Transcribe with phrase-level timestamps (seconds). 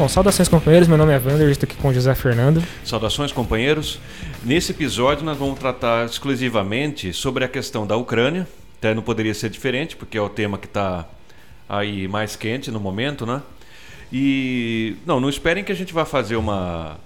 [0.00, 2.64] Bom, saudações companheiros, meu nome é Wander, estou aqui com o José Fernando.
[2.82, 4.00] Saudações companheiros.
[4.42, 8.48] Nesse episódio nós vamos tratar exclusivamente sobre a questão da Ucrânia.
[8.78, 11.06] Até não poderia ser diferente, porque é o tema que está
[11.68, 13.42] aí mais quente no momento, né?
[14.10, 16.96] E não, não esperem que a gente vá fazer uma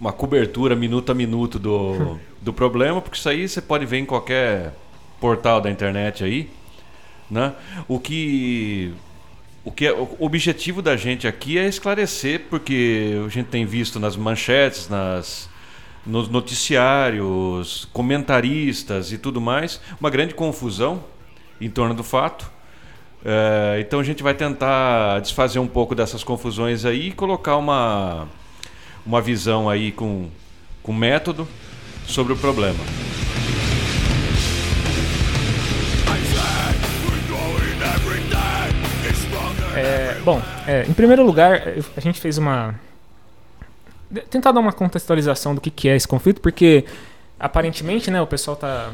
[0.00, 4.04] uma cobertura minuto a minuto do, do problema, porque isso aí você pode ver em
[4.04, 4.74] qualquer
[5.20, 6.50] portal da internet aí,
[7.30, 7.52] né?
[7.86, 8.92] O que
[9.64, 14.00] o que é, o objetivo da gente aqui é esclarecer, porque a gente tem visto
[14.00, 15.50] nas manchetes, nas
[16.04, 21.04] nos noticiários, comentaristas e tudo mais, uma grande confusão
[21.60, 22.50] em torno do fato.
[23.24, 28.26] É, então a gente vai tentar desfazer um pouco dessas confusões aí e colocar uma,
[29.06, 30.28] uma visão aí com,
[30.82, 31.46] com método
[32.04, 32.80] sobre o problema.
[40.22, 41.62] Bom, é, em primeiro lugar,
[41.96, 42.74] a gente fez uma.
[44.30, 46.84] Tentar dar uma contextualização do que, que é esse conflito, porque
[47.40, 48.92] aparentemente né, o pessoal está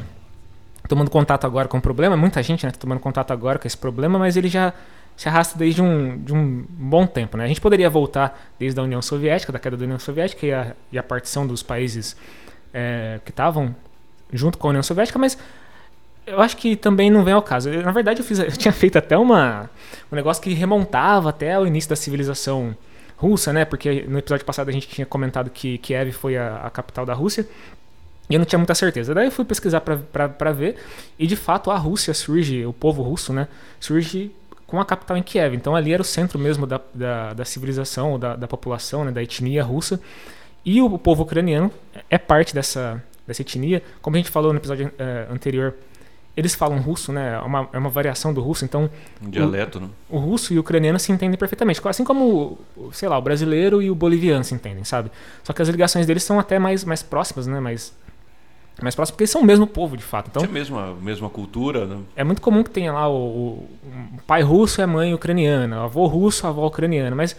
[0.87, 3.77] tomando contato agora com o problema, muita gente está né, tomando contato agora com esse
[3.77, 4.73] problema, mas ele já
[5.15, 7.37] se arrasta desde um, de um bom tempo.
[7.37, 7.43] Né?
[7.43, 10.73] A gente poderia voltar desde a União Soviética, da queda da União Soviética e a,
[10.91, 12.15] e a partição dos países
[12.73, 13.75] é, que estavam
[14.31, 15.37] junto com a União Soviética, mas
[16.29, 17.69] eu acho que também não vem ao caso.
[17.69, 19.69] Na verdade, eu, fiz, eu tinha feito até uma,
[20.11, 22.75] um negócio que remontava até o início da civilização
[23.17, 23.65] russa, né?
[23.65, 27.13] Porque no episódio passado a gente tinha comentado que Kiev foi a, a capital da
[27.13, 27.47] Rússia.
[28.29, 29.13] E eu não tinha muita certeza.
[29.13, 30.77] Daí eu fui pesquisar para ver.
[31.17, 33.47] E de fato a Rússia surge, o povo russo, né?
[33.79, 34.31] Surge
[34.67, 35.55] com a capital em Kiev.
[35.55, 39.11] Então ali era o centro mesmo da, da, da civilização, da, da população, né?
[39.11, 39.99] da etnia russa.
[40.63, 41.71] E o, povo ucraniano
[42.09, 43.81] é parte dessa, dessa etnia.
[44.01, 45.73] Como a gente falou no episódio é, anterior,
[46.39, 47.35] eles falam russo, né?
[47.35, 48.89] É uma, é uma variação do russo, então.
[49.21, 49.89] Um dialeto, o, né?
[50.09, 51.81] O russo e o ucraniano se entendem perfeitamente.
[51.85, 52.57] Assim como,
[52.93, 55.11] sei lá, o brasileiro e o boliviano se entendem, sabe?
[55.43, 57.59] Só que as ligações deles são até mais, mais próximas, né?
[57.59, 57.93] Mais,
[58.81, 60.29] mais próximas, porque eles são o mesmo povo, de fato.
[60.29, 61.97] Então, é a mesma, mesma cultura, né?
[62.15, 63.69] É muito comum que tenha lá o, o,
[64.17, 67.13] o pai russo e a mãe ucraniana, o avô russo, a avó ucraniana.
[67.13, 67.35] Mas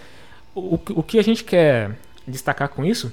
[0.55, 1.97] o, o que a gente quer
[2.27, 3.11] destacar com isso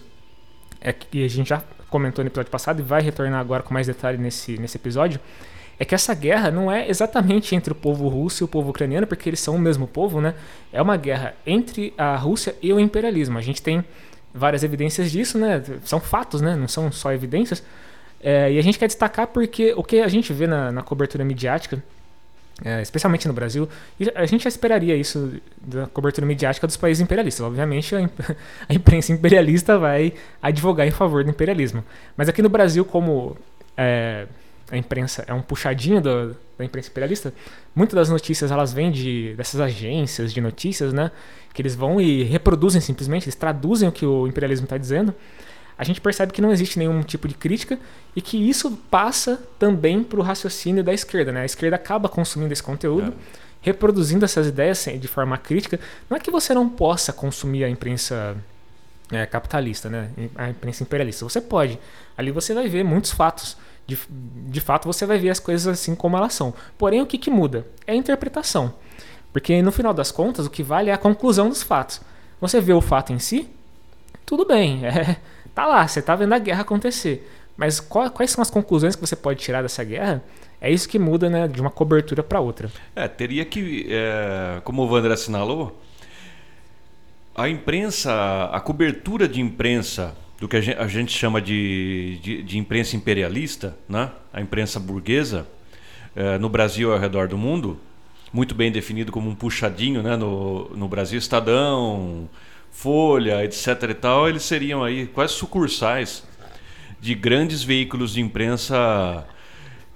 [0.81, 3.87] é que a gente já comentou no episódio passado e vai retornar agora com mais
[3.87, 5.21] detalhe nesse, nesse episódio
[5.79, 9.05] é que essa guerra não é exatamente entre o povo russo e o povo ucraniano,
[9.05, 10.33] porque eles são o mesmo povo, né?
[10.73, 13.37] É uma guerra entre a Rússia e o imperialismo.
[13.37, 13.83] A gente tem
[14.33, 15.63] várias evidências disso, né?
[15.83, 16.55] São fatos, né?
[16.55, 17.63] Não são só evidências.
[18.19, 21.23] É, e a gente quer destacar porque o que a gente vê na, na cobertura
[21.23, 21.83] midiática,
[22.65, 23.69] é, especialmente no Brasil,
[24.15, 27.45] a gente já esperaria isso da cobertura midiática dos países imperialistas.
[27.45, 28.19] Obviamente, a, imp
[28.67, 31.83] a imprensa imperialista vai advogar em favor do imperialismo.
[32.15, 33.37] Mas aqui no Brasil, como
[33.77, 34.25] é,
[34.69, 37.33] a imprensa é um puxadinho do, da imprensa imperialista,
[37.73, 41.11] muitas das notícias elas vêm de, dessas agências de notícias, né?
[41.53, 45.13] Que eles vão e reproduzem simplesmente, eles traduzem o que o imperialismo está dizendo.
[45.77, 47.79] A gente percebe que não existe nenhum tipo de crítica
[48.15, 51.41] e que isso passa também para o raciocínio da esquerda, né?
[51.41, 53.13] A esquerda acaba consumindo esse conteúdo, é.
[53.61, 55.79] reproduzindo essas ideias de forma crítica.
[56.09, 58.35] Não é que você não possa consumir a imprensa
[59.11, 60.09] é, capitalista, né?
[60.35, 61.23] A imprensa imperialista.
[61.23, 61.79] Você pode.
[62.17, 63.55] Ali você vai ver muitos fatos
[63.87, 66.53] de, de fato você vai ver as coisas assim como elas são.
[66.77, 67.65] Porém, o que, que muda?
[67.87, 68.73] É a interpretação.
[69.31, 72.01] Porque no final das contas, o que vale é a conclusão dos fatos.
[72.41, 73.49] Você vê o fato em si,
[74.25, 75.17] tudo bem, é,
[75.55, 77.31] tá lá, você tá vendo a guerra acontecer.
[77.55, 80.23] Mas qual, quais são as conclusões que você pode tirar dessa guerra?
[80.59, 82.69] É isso que muda né, de uma cobertura para outra.
[82.95, 85.79] É, teria que, é, como o Wander assinalou,
[87.35, 92.43] a imprensa, a cobertura de imprensa do que a gente, a gente chama de, de,
[92.43, 94.11] de, imprensa imperialista, né?
[94.31, 95.47] a imprensa burguesa,
[96.15, 97.79] é, no Brasil e ao redor do mundo,
[98.31, 100.15] muito bem definido como um puxadinho né?
[100.15, 102.29] no, no Brasil, Estadão,
[102.71, 103.67] Folha, etc.
[103.89, 106.23] e tal, eles seriam aí quase sucursais
[106.99, 109.25] de grandes veículos de imprensa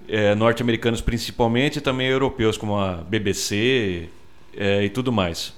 [0.08, 4.10] é, norte-americanos principalmente e também europeus, como a BBC
[4.56, 5.54] é, e tudo mais.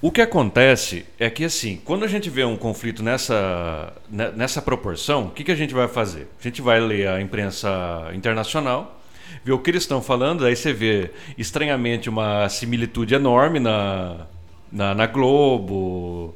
[0.00, 4.62] O que acontece é que, assim, quando a gente vê um conflito nessa, né, nessa
[4.62, 6.28] proporção, o que, que a gente vai fazer?
[6.38, 7.68] A gente vai ler a imprensa
[8.14, 9.02] internacional,
[9.44, 14.28] ver o que eles estão falando, aí você vê, estranhamente, uma similitude enorme na,
[14.70, 16.32] na, na Globo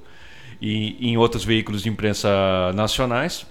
[0.61, 2.29] e em outros veículos de imprensa
[2.75, 3.47] nacionais.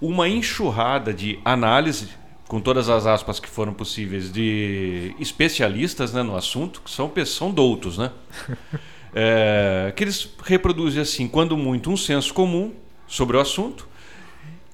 [0.00, 2.08] Uma enxurrada de análise,
[2.48, 7.50] com todas as aspas que foram possíveis, de especialistas né, no assunto, que são, são
[7.50, 8.10] doutos, né?
[9.14, 12.72] é, que eles reproduzem assim, quando muito, um senso comum
[13.06, 13.88] sobre o assunto.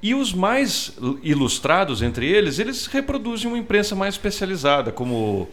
[0.02, 5.46] E os mais ilustrados entre eles, eles reproduzem uma imprensa mais especializada, como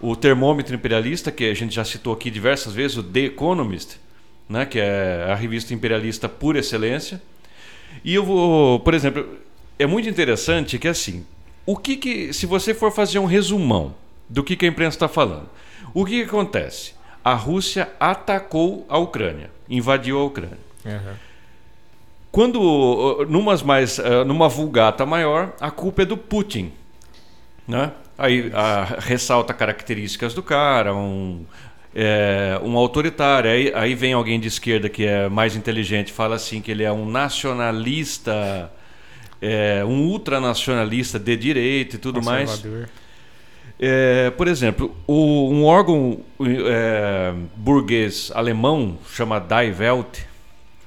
[0.00, 3.96] o termômetro imperialista, que a gente já citou aqui diversas vezes, o The Economist,
[4.46, 7.20] né, que é a revista imperialista por excelência.
[8.04, 9.26] E eu vou, por exemplo,
[9.78, 11.24] é muito interessante que assim,
[11.64, 13.94] o que, que se você for fazer um resumão
[14.28, 15.48] do que, que a imprensa está falando,
[15.94, 16.92] o que, que, acontece?
[17.24, 20.58] A Rússia atacou a Ucrânia, invadiu a Ucrânia.
[20.84, 21.14] Uhum.
[22.30, 26.72] Quando, numas mais, eh, numa vulgata maior, a culpa é do Putin,
[27.66, 27.92] né?
[28.18, 31.44] Aí a, ressalta características do cara, um,
[31.94, 33.50] é, um autoritário.
[33.50, 36.92] Aí, aí vem alguém de esquerda que é mais inteligente fala assim que ele é
[36.92, 38.70] um nacionalista,
[39.40, 42.62] é, um ultranacionalista de direita e tudo mais.
[43.80, 50.20] É, por exemplo, o, um órgão é, burguês alemão chama Die Welt,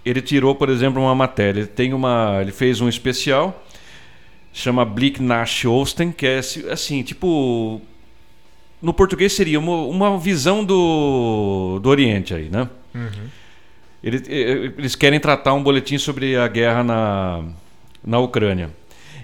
[0.03, 1.61] ele tirou, por exemplo, uma matéria.
[1.61, 3.63] Ele tem uma, ele fez um especial
[4.53, 7.81] chama Blick nach Osten, que é assim, tipo
[8.81, 12.67] no português seria uma, uma visão do, do Oriente aí, né?
[12.95, 13.29] Uhum.
[14.03, 17.43] Eles, eles querem tratar um boletim sobre a guerra na,
[18.03, 18.71] na Ucrânia.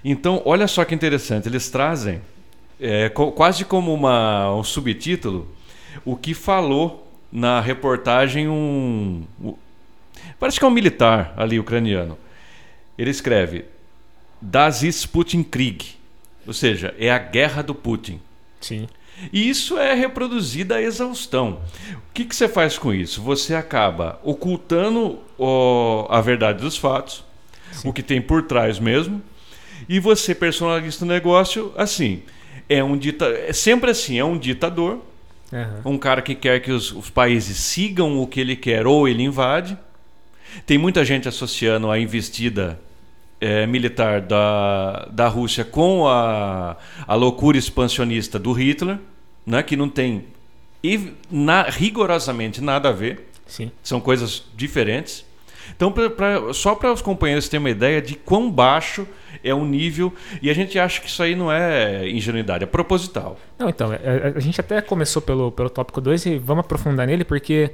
[0.05, 2.21] Então, olha só que interessante, eles trazem
[2.79, 5.47] é, quase como uma, um subtítulo
[6.05, 9.55] o que falou na reportagem um, um
[10.39, 12.17] parece que é um militar ali ucraniano.
[12.97, 13.65] Ele escreve
[14.41, 15.95] Das ist Putin Krieg,
[16.45, 18.19] ou seja, é a guerra do Putin.
[18.61, 18.87] Sim.
[19.33, 21.59] E isso é reproduzido à exaustão.
[22.09, 23.21] O que, que você faz com isso?
[23.23, 25.19] Você acaba ocultando
[26.09, 27.23] a verdade dos fatos,
[27.71, 27.89] Sim.
[27.89, 29.21] o que tem por trás mesmo,
[29.89, 32.21] e você personaliza o negócio assim.
[32.69, 34.99] É um dita é sempre assim, é um ditador,
[35.51, 35.93] uhum.
[35.93, 39.23] um cara que quer que os, os países sigam o que ele quer ou ele
[39.23, 39.77] invade.
[40.65, 42.79] Tem muita gente associando a investida
[43.39, 48.97] é, militar da, da Rússia com a, a loucura expansionista do Hitler,
[49.45, 50.25] né, que não tem
[51.29, 53.29] na, rigorosamente nada a ver.
[53.45, 53.71] Sim.
[53.81, 55.25] São coisas diferentes.
[55.75, 59.07] Então, pra, pra, só para os companheiros terem uma ideia de quão baixo
[59.43, 63.37] é o nível, e a gente acha que isso aí não é ingenuidade, é proposital.
[63.57, 66.65] Não, então, a, é, é, a gente até começou pelo, pelo tópico 2 e vamos
[66.65, 67.71] aprofundar nele, porque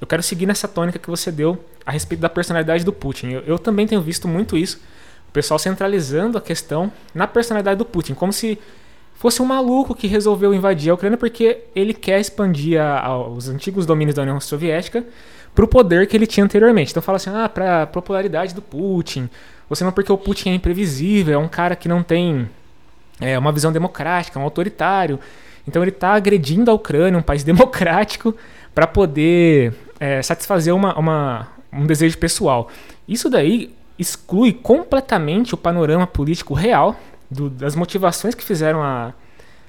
[0.00, 3.28] eu quero seguir nessa tônica que você deu a respeito da personalidade do Putin.
[3.30, 4.80] Eu, eu, também tenho visto muito isso,
[5.28, 8.58] o pessoal centralizando a questão na personalidade do Putin, como se
[9.14, 13.48] fosse um maluco que resolveu invadir a Ucrânia porque ele quer expandir a, a, os
[13.48, 15.04] antigos domínios da União Soviética
[15.56, 16.90] para o poder que ele tinha anteriormente.
[16.90, 19.28] Então fala assim, ah, para popularidade do Putin,
[19.70, 22.46] você não porque o Putin é imprevisível, é um cara que não tem
[23.18, 25.18] é, uma visão democrática, é um autoritário.
[25.66, 28.36] Então ele está agredindo a Ucrânia, um país democrático,
[28.74, 32.68] para poder é, satisfazer uma, uma, um desejo pessoal.
[33.08, 36.94] Isso daí exclui completamente o panorama político real
[37.30, 39.14] do, das motivações que fizeram a,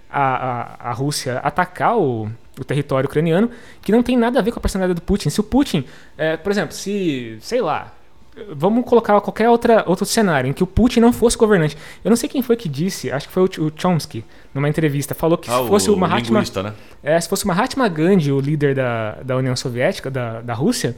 [0.09, 2.29] a, a, a Rússia atacar o,
[2.59, 3.49] o território ucraniano,
[3.81, 5.29] que não tem nada a ver com a personalidade do Putin.
[5.29, 5.85] Se o Putin,
[6.17, 7.93] é, por exemplo, se, sei lá,
[8.49, 11.77] vamos colocar qualquer outra, outro cenário em que o Putin não fosse governante.
[12.03, 14.23] Eu não sei quem foi que disse, acho que foi o, Chomsky,
[14.53, 16.73] numa entrevista, falou que ah, se fosse o, o Mahatma, né?
[17.03, 20.95] é, se fosse o Mahatma Gandhi, o líder da, da União Soviética, da, da Rússia,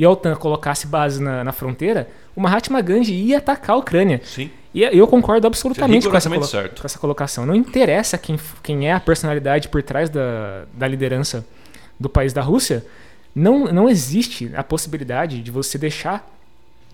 [0.00, 4.18] e a OTAN colocasse base na, na fronteira, o Mahatma Gandhi ia atacar a Ucrânia.
[4.24, 4.50] Sim.
[4.72, 7.44] E eu concordo absolutamente com essa, com essa colocação.
[7.44, 11.44] Não interessa quem, quem é a personalidade por trás da, da liderança
[11.98, 12.82] do país da Rússia,
[13.34, 16.26] não, não existe a possibilidade de você deixar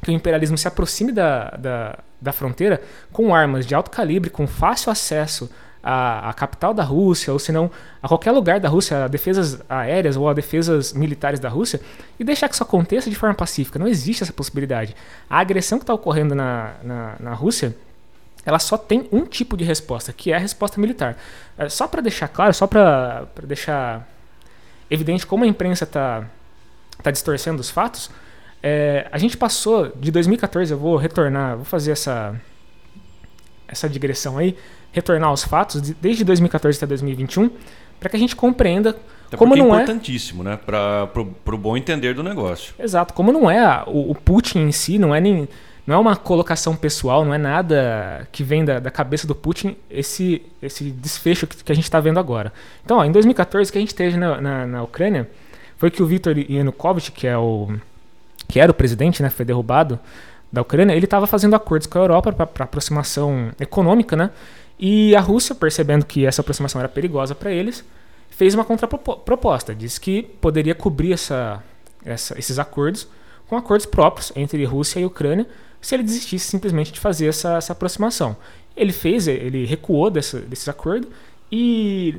[0.03, 2.83] que o imperialismo se aproxime da, da, da fronteira
[3.13, 5.49] com armas de alto calibre, com fácil acesso
[5.89, 7.71] à capital da Rússia, ou se não
[8.03, 11.81] a qualquer lugar da Rússia, a defesas aéreas ou a defesas militares da Rússia,
[12.19, 13.79] e deixar que isso aconteça de forma pacífica.
[13.79, 14.97] Não existe essa possibilidade.
[15.31, 17.77] A agressão que está ocorrendo na, na, na Rússia
[18.47, 21.19] ela só tem um tipo de resposta, que é a resposta militar.
[21.59, 24.09] É, só para deixar claro, só para deixar
[24.89, 26.25] evidente como a imprensa está
[27.03, 28.09] tá distorcendo os fatos,
[28.63, 32.41] é, a gente passou de 2014, eu vou retornar, vou fazer essa,
[33.67, 34.57] essa digressão aí,
[34.93, 37.51] retornar aos fatos, de, desde 2014 até 2021,
[37.99, 40.51] para que a gente compreenda até como não é importantíssimo, é...
[40.51, 42.75] né, para o bom entender do negócio.
[42.79, 45.49] Exato, como não é o, o Putin em si, não é nem
[45.87, 49.77] não é uma colocação pessoal, não é nada que vem da, da cabeça do Putin
[49.89, 52.53] esse, esse desfecho que, que a gente está vendo agora.
[52.85, 55.31] Então, ó, em 2014, o que a gente teve na, na, na Ucrânia
[55.77, 57.69] foi que o Viktor Yanukovych, que é o
[58.49, 59.99] que era o presidente, né, foi derrubado
[60.53, 64.31] da Ucrânia, ele estava fazendo acordos com a Europa para aproximação econômica, né?
[64.79, 67.85] E a Rússia, percebendo que essa aproximação era perigosa para eles,
[68.31, 69.75] fez uma contraproposta.
[69.75, 71.63] Disse que poderia cobrir essa,
[72.05, 73.09] essa, esses acordos
[73.49, 75.47] com acordos próprios entre Rússia e Ucrânia,
[75.81, 78.37] se ele desistisse simplesmente de fazer essa, essa aproximação.
[78.77, 81.09] Ele fez, ele recuou desse, desses acordos
[81.51, 82.17] e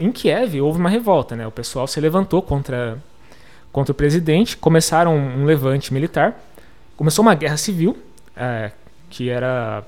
[0.00, 1.46] em Kiev houve uma revolta, né?
[1.46, 2.98] O pessoal se levantou contra
[3.72, 6.40] contra o presidente, começaram um levante militar,
[6.96, 7.98] começou uma guerra civil,
[8.36, 8.70] é,
[9.10, 9.82] que era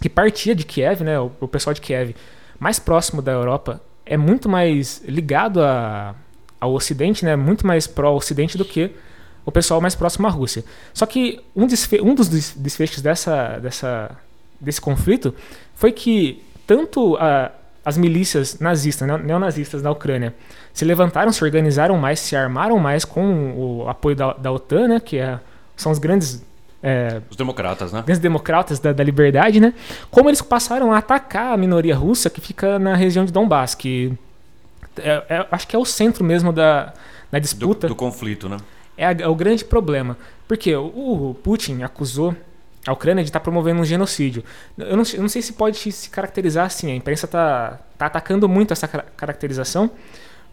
[0.00, 1.18] que partia de Kiev, né?
[1.18, 2.14] O, o, pessoal de Kiev,
[2.58, 6.14] mais próximo da Europa, é muito mais ligado a,
[6.60, 7.36] ao Ocidente, né?
[7.36, 8.90] Muito mais pró-Ocidente do que
[9.44, 10.64] o pessoal mais próximo à Rússia.
[10.92, 14.10] Só que um, desfe um dos desfechos dessa, dessa,
[14.60, 15.34] desse conflito
[15.74, 17.52] foi que tanto a,
[17.84, 20.34] as milícias nazistas, neonazistas da Ucrânia,
[20.72, 25.00] se levantaram, se organizaram mais, se armaram mais com o apoio da, da OTAN, né,
[25.00, 25.38] que é,
[25.76, 26.44] são os grandes
[26.88, 28.00] é, os democratas, né?
[28.06, 29.74] Grandes democratas da, da, liberdade, né?
[30.08, 34.12] Como eles passaram a atacar a minoria russa que fica na região de Donbass, que
[34.98, 36.94] é, é, acho que é o centro mesmo da,
[37.28, 37.88] da disputa.
[37.88, 38.58] Do, do conflito, né?
[38.96, 40.16] É, a, é, o grande problema.
[40.46, 42.36] Porque o, o Putin acusou
[42.86, 44.44] a Ucrânia de estar tá promovendo um genocídio.
[44.78, 46.92] Eu não, eu não, sei se pode se caracterizar assim.
[46.92, 49.90] A imprensa está tá atacando muito essa caracterização,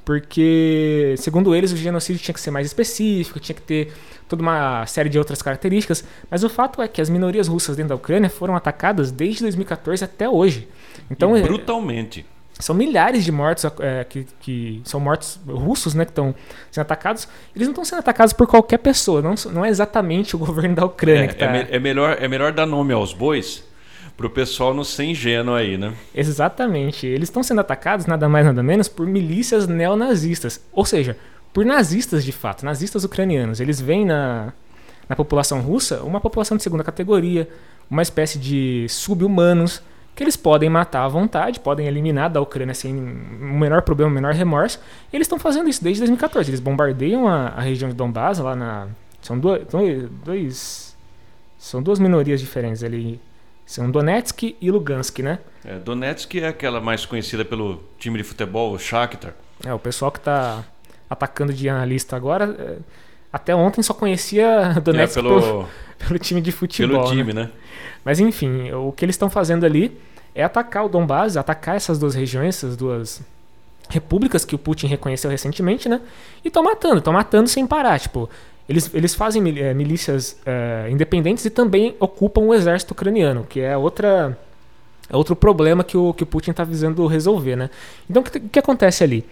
[0.05, 3.93] porque, segundo eles, o genocídio tinha que ser mais específico, tinha que ter
[4.27, 6.03] toda uma série de outras características.
[6.29, 10.03] Mas o fato é que as minorias russas dentro da Ucrânia foram atacadas desde 2014
[10.03, 10.67] até hoje.
[11.09, 12.25] Então, e é, brutalmente.
[12.59, 16.35] São milhares de mortos é, que, que, são mortos russos, né, que estão
[16.69, 17.27] sendo atacados.
[17.55, 20.85] Eles não estão sendo atacados por qualquer pessoa, não, não é exatamente o governo da
[20.85, 21.45] Ucrânia é, que está.
[21.45, 23.63] É, me, é, melhor, é melhor dar nome aos bois
[24.15, 25.93] para o pessoal não ser ingênuo aí, né?
[26.13, 27.07] Exatamente.
[27.07, 30.61] Eles estão sendo atacados, nada mais nada menos, por milícias neonazistas.
[30.71, 31.17] Ou seja,
[31.51, 33.59] por nazistas de fato, nazistas ucranianos.
[33.59, 34.53] Eles veem na,
[35.09, 37.47] na população russa uma população de segunda categoria,
[37.89, 39.81] uma espécie de sub-humanos
[40.15, 44.13] que eles podem matar à vontade, podem eliminar da Ucrânia sem o menor problema, o
[44.13, 44.79] menor remorso.
[45.11, 46.49] E eles estão fazendo isso desde 2014.
[46.51, 48.87] Eles bombardeiam a, a região de Donbass, lá na.
[49.21, 50.95] São dois.
[51.57, 53.19] São duas minorias diferentes ali.
[53.65, 55.39] São Donetsk e Lugansk, né?
[55.63, 59.33] É, Donetsk é aquela mais conhecida pelo time de futebol, o Shakhtar.
[59.65, 60.63] É, o pessoal que está
[61.09, 62.55] atacando de analista agora.
[62.57, 62.77] É,
[63.31, 65.67] até ontem só conhecia Donetsk é, pelo, pelo,
[65.97, 67.03] pelo, time de futebol.
[67.03, 67.43] Pelo time, né?
[67.43, 67.51] né?
[68.03, 69.97] Mas enfim, o que eles estão fazendo ali
[70.35, 73.21] é atacar o Donbass, atacar essas duas regiões, essas duas
[73.89, 76.01] repúblicas que o Putin reconheceu recentemente, né?
[76.43, 77.99] E estão matando, estão matando sem parar.
[77.99, 78.29] Tipo,
[78.67, 83.75] eles, eles fazem é, milícias é, independentes e também ocupam o exército ucraniano, que é
[83.75, 84.37] outra
[85.09, 87.69] é outro problema que o, que o Putin está visando resolver, né?
[88.09, 89.25] Então, o que, que acontece ali?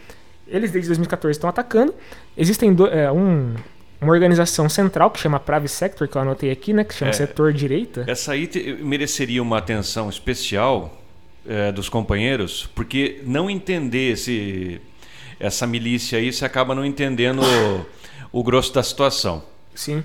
[0.48, 1.94] Eles desde 2014 estão atacando.
[2.38, 3.56] Existem do, é, um,
[4.02, 7.14] uma organização central que chama Private Sector, que eu anotei aqui, né, que chama é,
[7.14, 8.04] Setor Direita.
[8.06, 11.02] Essa aí te, mereceria uma atenção especial
[11.48, 14.82] é, dos companheiros, porque não entender esse,
[15.40, 17.42] essa milícia aí, você acaba não entendendo
[18.32, 19.44] o, grosso da situação.
[19.76, 20.04] Sim.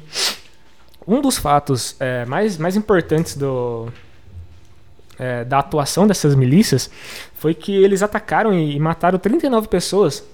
[1.06, 3.88] Um dos fatos é, mais, mais importantes do,
[5.18, 6.90] é, da atuação dessas milícias
[7.34, 10.24] foi que eles atacaram e, e mataram 39 pessoas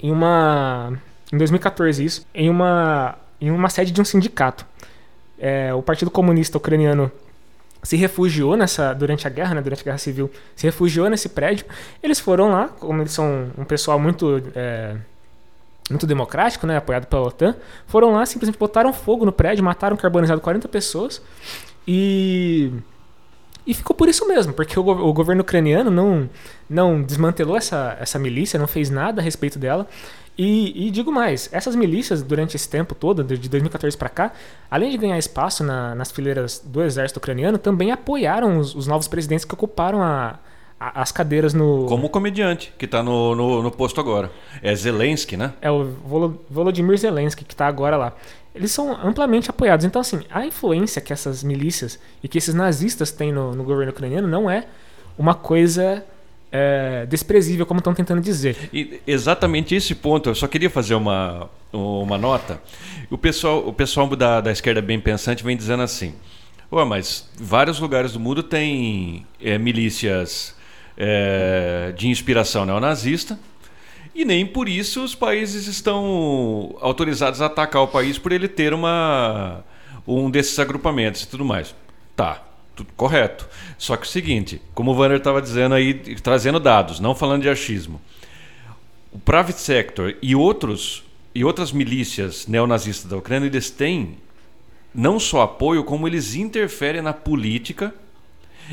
[0.00, 0.98] em uma
[1.32, 4.66] em 2014 isso, em uma, em uma sede de um sindicato.
[5.38, 7.10] É, o Partido Comunista Ucraniano
[7.82, 11.64] se refugiou nessa durante a guerra, né, durante a guerra civil, se refugiou nesse prédio.
[12.02, 14.96] Eles foram lá, como eles são um pessoal muito é,
[15.92, 17.54] muito democrático, né, apoiado pela OTAN,
[17.86, 21.22] foram lá simplesmente botaram fogo no prédio, mataram carbonizado 40 pessoas
[21.86, 22.72] e
[23.64, 26.28] e ficou por isso mesmo, porque o, o, governo ucraniano não,
[26.68, 29.86] não desmantelou essa, essa milícia, não fez nada a respeito dela.
[30.36, 34.32] E, e, digo mais, essas milícias, durante esse tempo todo, de 2014 para cá,
[34.70, 39.06] além de ganhar espaço na, nas fileiras do exército ucraniano, também apoiaram os, os novos
[39.06, 40.38] presidentes que ocuparam a, a,
[40.94, 41.86] as cadeiras no.
[41.86, 44.30] Como o comediante, que está no, no, no, posto agora.
[44.62, 45.52] É Zelensky, né?
[45.60, 45.84] É o
[46.50, 48.12] Volodymyr Zelensky, que está agora lá.
[48.54, 49.84] Eles são amplamente apoiados.
[49.84, 53.92] Então, assim, a influência que essas milícias e que esses nazistas têm no, no governo
[53.92, 54.66] ucraniano não é
[55.16, 56.04] uma coisa
[56.50, 58.68] é, desprezível, como estão tentando dizer.
[58.72, 62.60] E exatamente esse ponto, eu só queria fazer uma, uma nota.
[63.08, 66.14] O pessoal, o pessoal da, da esquerda bem pensante vem dizendo assim:
[66.70, 70.54] oh, mas vários lugares do mundo têm é, milícias
[70.96, 73.38] é, de inspiração neonazista.
[74.14, 78.74] E nem por isso os países estão autorizados a atacar o país por ele ter
[78.74, 79.64] uma,
[80.06, 81.74] um desses agrupamentos e tudo mais.
[82.14, 82.42] Tá,
[82.76, 83.48] tudo correto.
[83.78, 87.48] Só que o seguinte, como o Vanner estava dizendo aí, trazendo dados, não falando de
[87.48, 88.00] achismo.
[89.10, 94.18] O private sector e outros e outras milícias neonazistas da Ucrânia, eles têm
[94.94, 97.94] não só apoio, como eles interferem na política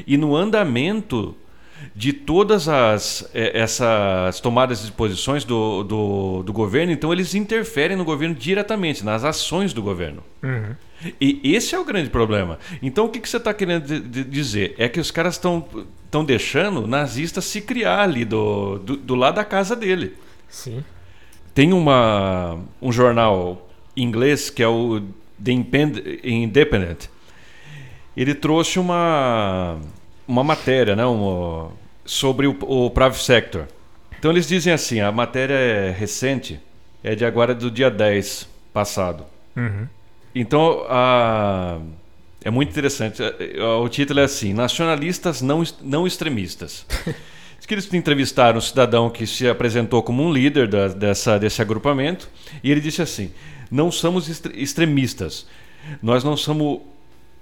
[0.06, 1.36] e no andamento
[1.96, 7.98] de todas as é, essas tomadas de posições do, do, do, governo, então eles interferem
[7.98, 10.24] no governo diretamente, nas ações do governo.
[10.44, 10.76] Uhum.
[11.20, 12.60] E esse é o grande problema.
[12.82, 14.76] Então o que, que você está querendo dizer?
[14.78, 15.66] É que os caras estão
[16.10, 20.16] estão deixando o nazista se criar ali do, do, do lado da casa dele.
[20.50, 20.84] Sim.
[21.54, 25.02] tem uma, um jornal inglês que é o
[25.42, 25.52] The
[26.24, 27.06] Independent.
[28.18, 29.78] Ele trouxe uma,
[30.30, 31.72] uma matéria né, um,
[32.06, 33.66] sobre o, o private sector.
[34.20, 36.60] Então eles dizem assim, a matéria é recente,
[37.04, 39.26] é de agora do dia 10 passado.
[39.56, 39.88] Uhum.
[40.36, 41.80] Então, a,
[42.44, 43.24] é muito interessante.
[43.82, 46.86] O título é assim: Nacionalistas não, não extremistas.
[47.58, 51.62] Diz que eles entrevistaram um cidadão que se apresentou como um líder da, dessa, desse
[51.62, 52.30] agrupamento
[52.64, 53.34] e ele disse assim:
[53.72, 55.48] Não somos extremistas.
[56.02, 56.82] Nós não somos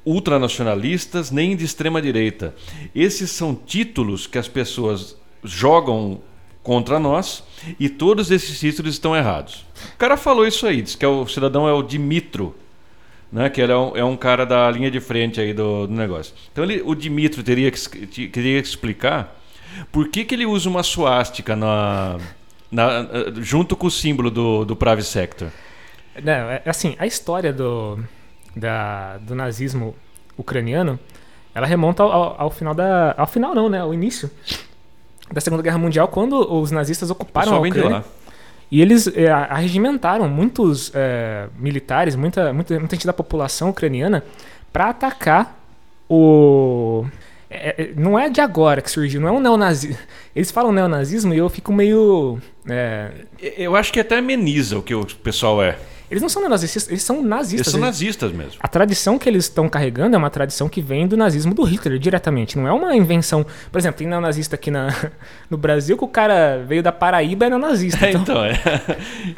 [0.07, 2.55] ultranacionalistas nem de extrema direita.
[2.95, 6.21] Esses são títulos que as pessoas jogam
[6.63, 7.43] contra nós
[7.79, 9.65] e todos esses títulos estão errados.
[9.93, 12.55] O cara falou isso aí, diz que é o cidadão é o Dimitro
[13.31, 13.49] né?
[13.49, 16.33] Que ele é um, é um, cara da linha de frente aí do, do negócio.
[16.51, 19.35] Então ele, o Dimitro teria que, teria que explicar
[19.91, 22.17] por que, que ele usa uma suástica na,
[22.71, 23.05] na,
[23.41, 25.49] junto com o símbolo do, do Private Sector.
[26.23, 27.99] Não, é, assim, a história do,
[28.57, 29.95] da, do nazismo
[30.37, 30.99] ucraniano,
[31.53, 33.79] ela remonta ao, ao, final da, ao final não, né?
[33.79, 34.29] Ao início
[35.31, 38.03] da Segunda Guerra Mundial, quando os nazistas ocuparam a Ucrânia.
[38.69, 44.23] E eles é, arregimentaram muitos é, militares, muita, muita, muita gente da população ucraniana,
[44.73, 45.57] para atacar
[46.09, 47.05] o.
[47.49, 49.97] É, é, não é de agora que surgiu, não é um neonazismo.
[50.35, 52.39] Eles falam neonazismo e eu fico meio.
[52.69, 53.11] É,
[53.57, 55.77] eu acho que até ameniza o que o pessoal é.
[56.09, 57.67] Eles não são neonazistas, eles são nazistas.
[57.67, 58.53] Eles são nazistas mesmo.
[58.59, 61.99] A tradição que eles estão carregando é uma tradição que vem do nazismo do Hitler
[61.99, 62.57] diretamente.
[62.57, 63.45] Não é uma invenção.
[63.71, 64.87] Por exemplo, tem neonazista aqui na,
[65.49, 68.09] no Brasil que o cara veio da Paraíba e é neonazista.
[68.09, 68.57] Então, então é.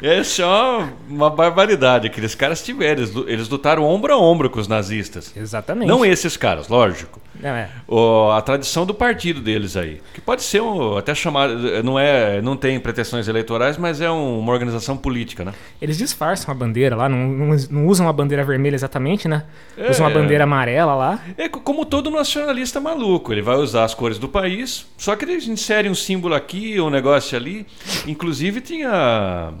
[0.00, 2.06] É só uma barbaridade.
[2.06, 3.02] Aqueles caras tiveram.
[3.02, 5.32] Eles, eles lutaram ombro a ombro com os nazistas.
[5.36, 5.88] Exatamente.
[5.88, 7.20] Não esses caras, lógico.
[7.42, 7.68] Não é.
[7.88, 10.00] O, a tradição do partido deles aí.
[10.12, 11.82] Que pode ser um, até chamado.
[11.82, 15.52] Não, é, não tem pretensões eleitorais, mas é um, uma organização política, né?
[15.80, 19.44] Eles disfarçam a bandeira lá, não, não, não usam a bandeira vermelha exatamente, né?
[19.76, 21.20] É, usam a bandeira amarela lá.
[21.36, 23.32] É como todo nacionalista maluco.
[23.32, 26.90] Ele vai usar as cores do país, só que eles inserem um símbolo aqui, um
[26.90, 27.66] negócio ali.
[28.06, 29.52] Inclusive tinha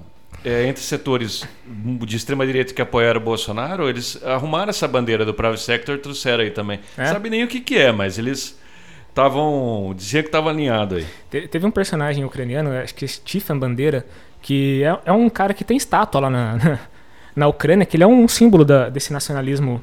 [0.44, 5.34] é, entre setores de extrema direita que apoiaram o Bolsonaro, eles arrumaram essa bandeira do
[5.34, 6.80] private sector e trouxeram aí também.
[6.96, 7.06] É?
[7.06, 8.58] Sabe nem o que, que é, mas eles
[9.08, 9.92] estavam.
[9.96, 11.06] diziam que estava alinhado aí.
[11.30, 14.06] Te, teve um personagem ucraniano, acho que é Stefan Bandeira,
[14.40, 16.78] que é, é um cara que tem estátua lá na, na,
[17.36, 19.82] na, Ucrânia, que ele é um símbolo da, desse nacionalismo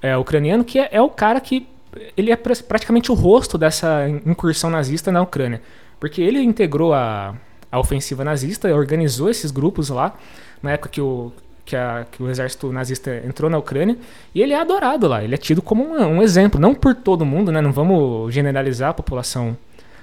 [0.00, 1.68] é, ucraniano, que é, é o cara que.
[2.16, 5.60] Ele é praticamente o rosto dessa incursão nazista na Ucrânia.
[6.00, 7.34] Porque ele integrou a,
[7.72, 10.14] a ofensiva nazista, organizou esses grupos lá,
[10.62, 11.32] na época que o,
[11.64, 13.96] que, a, que, o exército nazista entrou na Ucrânia,
[14.34, 17.24] e ele é adorado lá, ele é tido como um, um, exemplo, não por todo
[17.24, 19.56] mundo, né, não vamos generalizar a população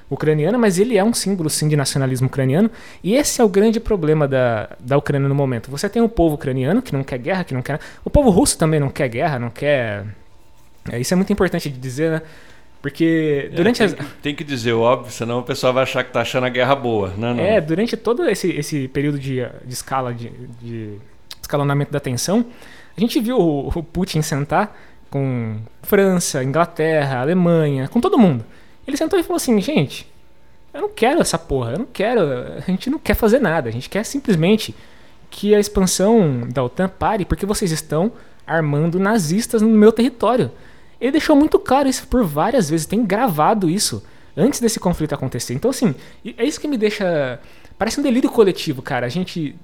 [0.10, 2.72] ucraniana, mas ele é um símbolo sim de nacionalismo ucraniano,
[3.04, 5.70] e esse é o grande problema da, da Ucrânia no momento.
[5.70, 7.80] Você tem o povo ucraniano que não quer guerra, que não quer.
[8.04, 10.06] O povo russo também não quer guerra, não quer.
[10.92, 12.22] É, isso é muito importante de dizer, né?
[12.82, 14.12] Porque é, durante é, tem, as...
[14.22, 17.10] tem que dizer óbvio, senão o pessoal vai achar que tá achando a guerra boa,
[17.10, 17.34] né?
[17.34, 17.44] Não.
[17.44, 20.30] É, durante todo esse, esse período de, de escala, de,
[20.62, 20.98] de
[21.42, 22.46] escalonamento da tensão,
[22.96, 24.78] a gente viu o, o, Putin sentar
[25.10, 28.46] com França, Inglaterra, Alemanha, com todo mundo.
[28.88, 30.08] Ele sentou e falou assim, gente,
[30.74, 33.72] eu não quero essa porra, eu não quero, a gente não quer fazer nada, a
[33.72, 34.74] gente quer simplesmente
[35.30, 38.12] que a expansão da OTAN pare porque vocês estão
[38.48, 40.50] armando nazistas no meu território.
[41.00, 44.04] Ele deixou muito claro isso por várias vezes, tem gravado isso
[44.36, 45.54] antes desse conflito acontecer.
[45.54, 45.94] Então, assim,
[46.38, 47.40] é isso que me deixa.
[47.78, 49.06] Parece um delírio coletivo, cara.
[49.06, 49.56] A gente.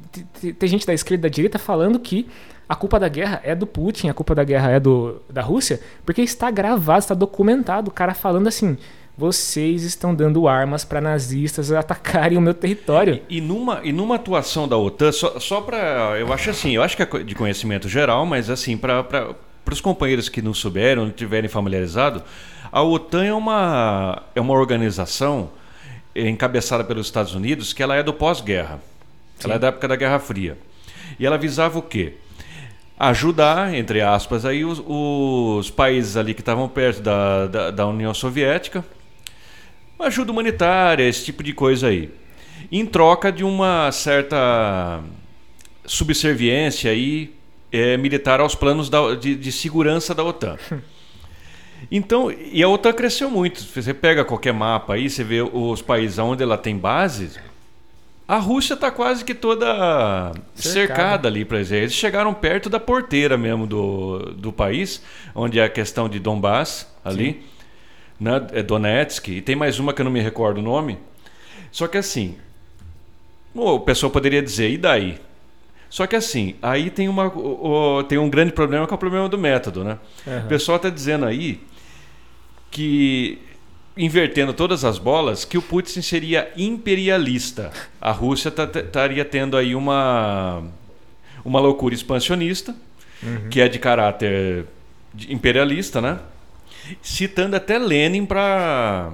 [0.57, 2.27] Tem gente da esquerda e da direita falando que
[2.67, 5.79] a culpa da guerra é do Putin, a culpa da guerra é do, da Rússia,
[6.05, 7.89] porque está gravado, está documentado.
[7.89, 8.77] O cara falando assim.
[9.17, 13.21] Vocês estão dando armas para nazistas atacarem o meu território.
[13.29, 16.17] E, e, numa, e numa atuação da OTAN, só, só para.
[16.19, 19.33] Eu acho assim, eu acho que é de conhecimento geral, mas assim, para
[19.65, 22.23] para os companheiros que não souberam, não tiverem familiarizado,
[22.71, 25.49] a OTAN é uma, é uma organização
[26.15, 28.79] encabeçada pelos Estados Unidos que ela é do pós-guerra.
[29.43, 30.57] Ela é da época da Guerra Fria.
[31.19, 32.13] E ela visava o quê?
[32.97, 38.13] Ajudar, entre aspas, aí os, os países ali que estavam perto da, da, da União
[38.13, 38.85] Soviética,
[39.99, 42.09] ajuda humanitária, esse tipo de coisa aí.
[42.71, 45.01] Em troca de uma certa
[45.85, 47.34] subserviência aí
[47.75, 50.57] é, militar aos planos da, de, de, segurança da OTAN.
[51.91, 53.61] Então, e a OTAN cresceu muito.
[53.61, 57.37] Você pega qualquer mapa aí, você vê os países onde ela tem bases.
[58.27, 61.93] A Rússia está quase que toda cercada, cercada ali para eles.
[61.93, 65.01] chegaram perto da porteira mesmo do, do país,
[65.35, 67.45] onde é a questão de Donbass ali,
[68.19, 68.47] né?
[68.51, 70.97] é Donetsk, e tem mais uma que eu não me recordo o nome.
[71.71, 72.35] Só que assim,
[73.53, 75.19] O pessoal poderia dizer, e daí?
[75.95, 79.29] Só que assim, aí tem, uma, o, tem um grande problema que é o problema
[79.29, 79.97] do método, né?
[80.27, 80.39] Uhum.
[80.39, 81.61] O pessoal está dizendo aí
[82.69, 83.39] que
[83.95, 87.71] invertendo todas as bolas, que o Putin seria imperialista.
[88.01, 90.65] A Rússia estaria tendo aí uma,
[91.45, 92.75] uma loucura expansionista,
[93.23, 93.47] uhum.
[93.49, 94.65] que é de caráter
[95.29, 96.19] imperialista, né?
[97.01, 99.13] Citando até Lenin para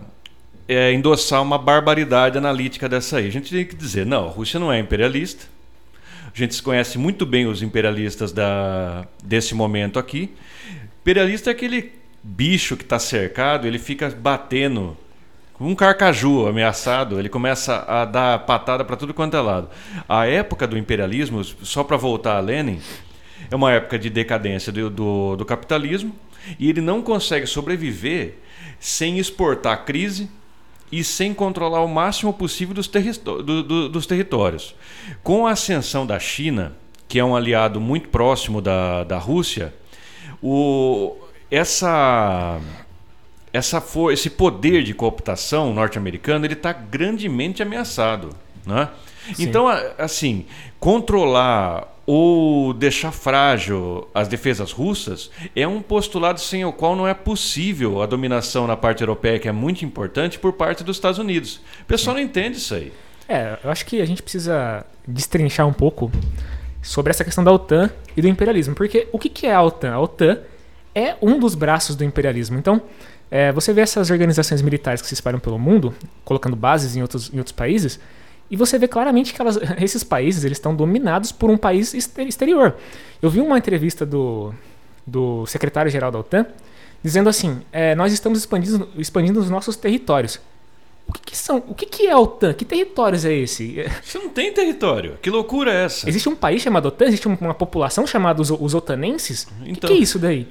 [0.68, 3.28] é, endossar uma barbaridade analítica dessa aí.
[3.28, 5.61] A gente tem que dizer, não, a Rússia não é imperialista.
[6.34, 10.32] A gente conhece muito bem os imperialistas da, desse momento aqui.
[11.02, 11.92] Imperialista é aquele
[12.24, 14.98] bicho que está cercado, ele fica batendo
[15.60, 19.70] um carcaju ameaçado, ele começa a dar patada para tudo quanto é lado.
[20.08, 22.80] A época do imperialismo, só para voltar a Lenin,
[23.50, 26.16] é uma época de decadência do, do, do, capitalismo
[26.58, 28.36] e ele não consegue sobreviver
[28.80, 30.30] sem exportar crise
[30.92, 34.76] e sem controlar o máximo possível dos, do, do, dos territórios.
[35.24, 36.76] Com a ascensão da China,
[37.08, 39.74] que é um aliado muito próximo da, da Rússia,
[40.42, 41.16] o,
[41.50, 42.60] essa
[43.54, 48.30] essa for, esse poder de cooptação norte-americano está grandemente ameaçado,
[48.66, 48.90] né?
[49.38, 50.46] Então, assim,
[50.80, 57.14] controlar ou deixar frágil as defesas russas é um postulado sem o qual não é
[57.14, 61.62] possível a dominação na parte europeia, que é muito importante, por parte dos Estados Unidos.
[61.82, 62.92] O pessoal não entende isso aí.
[63.30, 66.12] É, eu acho que a gente precisa destrinchar um pouco
[66.82, 68.76] sobre essa questão da OTAN e do imperialismo.
[68.76, 69.94] Porque o que é a OTAN?
[69.94, 70.40] A OTAN
[70.94, 72.58] é um dos braços do imperialismo.
[72.58, 72.82] Então,
[73.30, 75.94] é, você vê essas organizações militares que se espalham pelo mundo,
[76.26, 78.00] colocando bases em outros, em outros países,
[78.52, 82.76] e você vê claramente que elas, esses países eles estão dominados por um país exterior.
[83.22, 84.54] Eu vi uma entrevista do,
[85.08, 86.46] do secretário-geral da OTAN
[87.02, 90.38] dizendo assim: é, nós estamos expandindo, expandindo os nossos territórios.
[91.08, 91.64] O que, que, são?
[91.68, 92.54] O que, que é a OTAN?
[92.54, 93.84] Que territórios é esse?
[94.04, 95.18] Você não tem território.
[95.22, 96.08] Que loucura é essa?
[96.08, 97.06] Existe um país chamado OTAN?
[97.06, 99.48] Existe uma população chamada os, os otanenses?
[99.62, 99.72] Então...
[99.72, 100.48] O que, que é isso daí?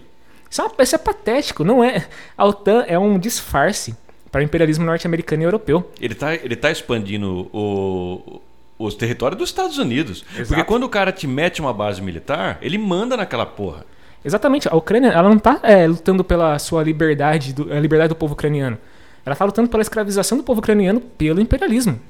[0.50, 2.08] Isso é, uma, isso é patético, não é?
[2.36, 3.94] A OTAN é um disfarce
[4.30, 5.90] para o imperialismo norte-americano e europeu.
[6.00, 8.40] Ele está ele tá expandindo o,
[8.78, 10.24] os territórios dos Estados Unidos.
[10.32, 10.48] Exato.
[10.48, 13.84] Porque quando o cara te mete uma base militar, ele manda naquela porra.
[14.24, 14.68] Exatamente.
[14.68, 18.34] A Ucrânia ela não está é, lutando pela sua liberdade, do, a liberdade do povo
[18.34, 18.78] ucraniano.
[19.24, 22.00] Ela está lutando pela escravização do povo ucraniano pelo imperialismo.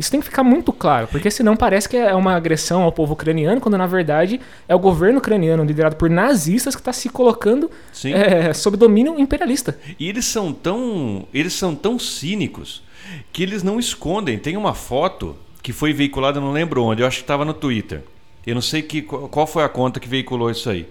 [0.00, 3.12] Isso tem que ficar muito claro, porque senão parece que é uma agressão ao povo
[3.12, 7.70] ucraniano, quando na verdade é o governo ucraniano, liderado por nazistas, que está se colocando
[8.04, 9.78] é, sob domínio imperialista.
[9.98, 12.82] E eles são tão, eles são tão cínicos
[13.30, 14.38] que eles não escondem.
[14.38, 18.02] Tem uma foto que foi veiculada, não lembro onde, eu acho que estava no Twitter.
[18.46, 20.88] Eu não sei que, qual foi a conta que veiculou isso aí.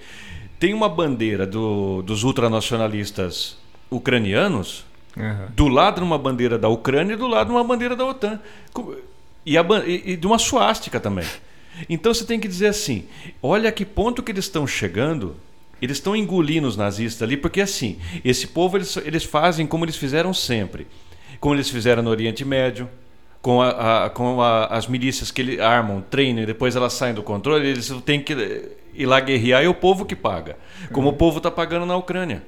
[0.59, 3.57] Tem uma bandeira do, dos ultranacionalistas
[3.89, 4.85] ucranianos
[5.19, 5.47] Uhum.
[5.49, 8.39] Do lado numa bandeira da Ucrânia e do lado numa bandeira da OTAN.
[9.45, 11.25] E, a, e, e de uma suástica também.
[11.89, 13.05] Então você tem que dizer assim:
[13.41, 15.35] olha que ponto que eles estão chegando.
[15.81, 19.95] Eles estão engolindo os nazistas ali, porque assim, esse povo eles, eles fazem como eles
[19.95, 20.87] fizeram sempre.
[21.39, 22.89] Como eles fizeram no Oriente Médio,
[23.41, 27.13] com, a, a, com a, as milícias que eles armam, treinam e depois elas saem
[27.13, 28.33] do controle, eles têm que
[28.93, 30.57] ir lá guerrear e é o povo que paga.
[30.91, 31.13] Como uhum.
[31.13, 32.43] o povo está pagando na Ucrânia.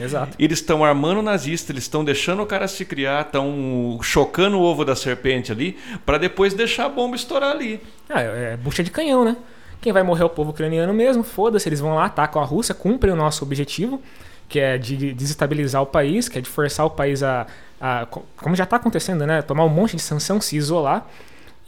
[0.00, 0.36] Exato.
[0.38, 4.84] Eles estão armando nazista, eles estão deixando o cara se criar, estão chocando o ovo
[4.84, 7.80] da serpente ali, para depois deixar a bomba estourar ali.
[8.08, 9.36] Ah, é, é bucha de canhão, né?
[9.80, 12.74] Quem vai morrer é o povo ucraniano mesmo, foda-se, eles vão lá, atacam a Rússia,
[12.74, 14.02] cumprem o nosso objetivo,
[14.48, 17.46] que é de desestabilizar o país, que é de forçar o país a,
[17.80, 19.40] a como já está acontecendo, né?
[19.42, 21.06] Tomar um monte de sanção, se isolar.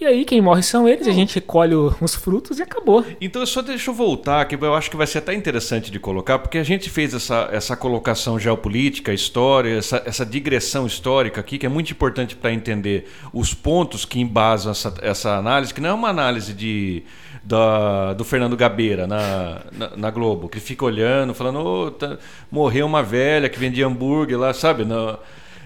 [0.02, 3.06] E aí quem morre são eles, a gente colhe os frutos e acabou.
[3.20, 6.40] Então só deixa eu voltar, que eu acho que vai ser até interessante de colocar,
[6.40, 11.66] porque a gente fez essa, essa colocação geopolítica, história, essa, essa digressão histórica aqui, que
[11.66, 15.94] é muito importante para entender os pontos que embasam essa, essa análise, que não é
[15.94, 17.04] uma análise de,
[17.44, 22.18] da, do Fernando Gabeira na, na, na, Globo, que fica olhando, falando, oh, tá,
[22.50, 24.84] morreu uma velha que vendia hambúrguer lá, sabe?
[24.84, 25.16] Na,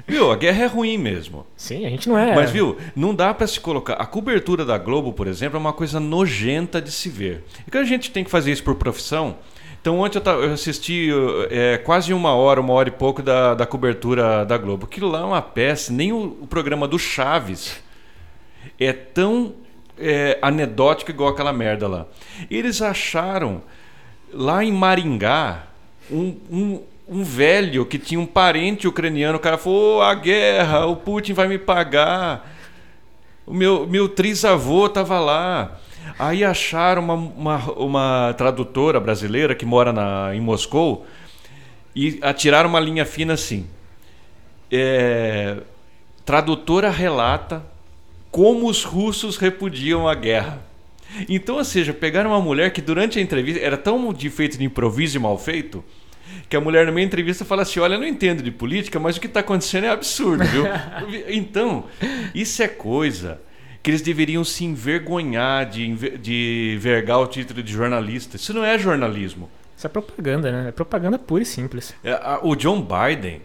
[0.07, 1.45] Viu, a guerra é ruim mesmo.
[1.57, 2.35] Sim, a gente não é.
[2.35, 3.95] Mas, viu, não dá para se colocar.
[3.95, 7.42] A cobertura da Globo, por exemplo, é uma coisa nojenta de se ver.
[7.66, 9.37] E que a gente tem que fazer isso por profissão.
[9.81, 11.11] Então, ontem eu, assisti
[11.51, 14.87] é, quase uma hora, uma hora e pouco da, da cobertura da Globo.
[14.87, 17.83] Aquilo lá é uma peça, nem o, o programa do Chaves
[18.79, 19.55] é tão
[19.99, 22.07] é, anedótico igual aquela merda lá.
[22.51, 23.62] Eles acharam
[24.33, 25.66] lá em Maringá
[26.11, 29.37] um, um um velho que tinha um parente ucraniano.
[29.37, 32.55] O cara falou: oh, a guerra, o Putin vai me pagar.
[33.47, 35.79] O meu, meu trisavô estava lá.
[36.19, 41.07] Aí acharam uma, uma, uma, tradutora brasileira que mora na, em Moscou
[41.95, 43.66] e atiraram uma linha fina assim.
[44.71, 45.59] É,
[46.25, 47.64] tradutora relata
[48.31, 50.62] como os russos repudiam a guerra.
[51.29, 54.64] Então, ou seja, pegaram uma mulher que durante a entrevista era tão de feito de
[54.64, 55.85] improviso e mal feito
[56.48, 59.16] que a mulher, na minha entrevista, fala assim: Olha, eu não entendo de política, mas
[59.16, 60.64] o que está acontecendo é absurdo, viu?
[61.28, 61.85] então,
[62.35, 63.40] isso é coisa
[63.82, 68.37] que eles deveriam se envergonhar de, de vergar o título de jornalista.
[68.37, 69.48] Isso não é jornalismo.
[69.76, 70.68] Isso é propaganda, né?
[70.68, 71.94] É propaganda pura e simples.
[72.02, 73.42] É, o John Biden,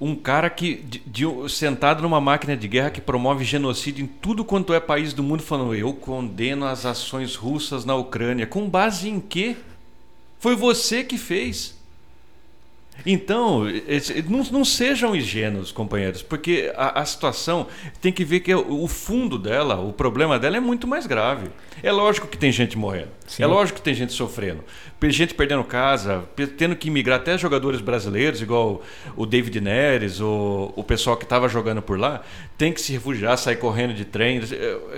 [0.00, 4.44] um cara que de, de, sentado numa máquina de guerra que promove genocídio em tudo
[4.44, 8.46] quanto é país do mundo, falando: Eu condeno as ações russas na Ucrânia.
[8.46, 9.56] Com base em quê?
[10.38, 11.74] Foi você que fez.
[13.06, 13.64] Então,
[14.28, 17.66] não, não, sejam ingênuos, companheiros, porque a, a, situação
[18.00, 21.48] tem que ver que o fundo dela, o problema dela é muito mais grave.
[21.82, 23.42] É lógico que tem gente morrendo, Sim.
[23.42, 24.64] é lógico que tem gente sofrendo,
[25.10, 26.24] gente perdendo casa,
[26.56, 28.82] tendo que migrar até jogadores brasileiros, igual
[29.16, 32.22] o David Neres, o, o pessoal que estava jogando por lá,
[32.56, 34.40] tem que se refugiar, sair correndo de trem.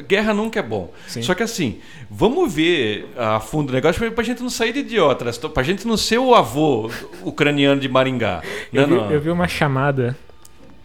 [0.07, 0.93] Guerra nunca é bom.
[1.07, 1.23] Sim.
[1.23, 4.81] Só que assim, vamos ver a fundo o negócio para a gente não sair de
[4.81, 6.91] idiota, para a gente não ser o avô
[7.23, 8.43] ucraniano de Maringá.
[8.73, 10.17] Eu, vi, eu vi uma chamada,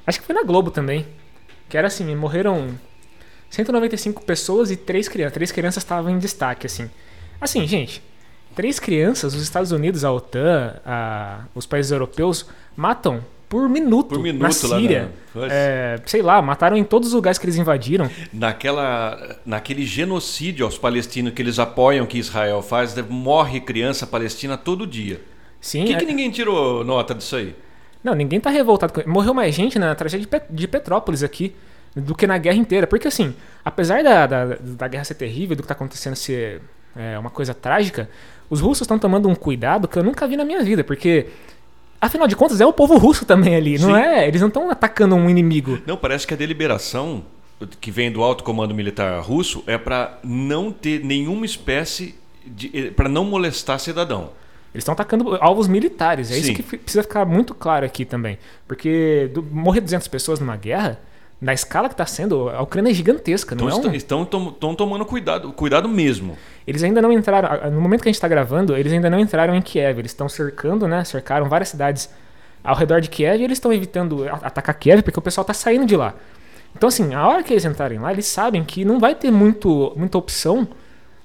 [0.07, 1.05] acho que foi na Globo também,
[1.67, 2.69] que era assim, morreram
[3.49, 5.33] 195 pessoas e três crianças.
[5.33, 6.89] Três crianças estavam em destaque, assim.
[7.39, 8.01] Assim, gente,
[8.55, 14.19] três crianças, os Estados Unidos, a OTAN, a, os países europeus, matam por minuto, por
[14.19, 15.11] minuto na Síria.
[15.35, 18.09] Lá, é, sei lá, mataram em todos os lugares que eles invadiram.
[18.31, 24.87] Naquela, naquele genocídio aos palestinos que eles apoiam que Israel faz, morre criança palestina todo
[24.87, 25.19] dia.
[25.59, 25.81] Sim.
[25.81, 25.97] Por que, é...
[25.97, 27.53] que ninguém tirou nota disso aí?
[28.01, 28.93] Não, ninguém tá revoltado.
[29.05, 31.53] Morreu mais gente na tragédia de Petrópolis aqui
[31.93, 32.87] do que na guerra inteira.
[32.87, 33.35] Porque assim,
[33.65, 36.61] apesar da, da, da guerra ser terrível, do que tá acontecendo ser
[36.95, 38.09] é, uma coisa trágica,
[38.49, 41.27] os russos estão tomando um cuidado que eu nunca vi na minha vida, porque
[42.01, 43.85] afinal de contas é o povo russo também ali, Sim.
[43.85, 44.27] não é?
[44.27, 45.79] Eles não estão atacando um inimigo.
[45.85, 47.23] Não, parece que a deliberação
[47.79, 53.07] que vem do alto comando militar russo é para não ter nenhuma espécie de para
[53.07, 54.31] não molestar cidadão.
[54.73, 56.31] Eles estão atacando alvos militares.
[56.31, 56.39] É Sim.
[56.41, 58.37] isso que precisa ficar muito claro aqui também.
[58.67, 60.99] Porque do, morrer 200 pessoas numa guerra,
[61.41, 63.95] na escala que está sendo, a Ucrânia é gigantesca, não então, é um...
[63.95, 66.37] Estão, estão tomando cuidado, cuidado mesmo.
[66.67, 69.55] Eles ainda não entraram, no momento que a gente está gravando, eles ainda não entraram
[69.55, 69.97] em Kiev.
[69.97, 71.03] Eles estão cercando, né?
[71.03, 72.09] Cercaram várias cidades
[72.63, 75.85] ao redor de Kiev e eles estão evitando atacar Kiev porque o pessoal está saindo
[75.87, 76.13] de lá.
[76.75, 79.91] Então, assim, a hora que eles entrarem lá, eles sabem que não vai ter muito,
[79.95, 80.67] muita opção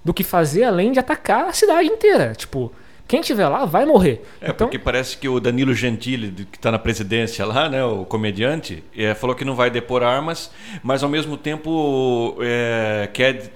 [0.03, 2.33] do que fazer além de atacar a cidade inteira.
[2.35, 2.73] Tipo,
[3.07, 4.23] quem tiver lá vai morrer.
[4.41, 4.67] É, então...
[4.67, 9.15] porque parece que o Danilo Gentili, que está na presidência lá, né, o comediante, é,
[9.15, 10.51] falou que não vai depor armas,
[10.83, 13.51] mas ao mesmo tempo é, quer,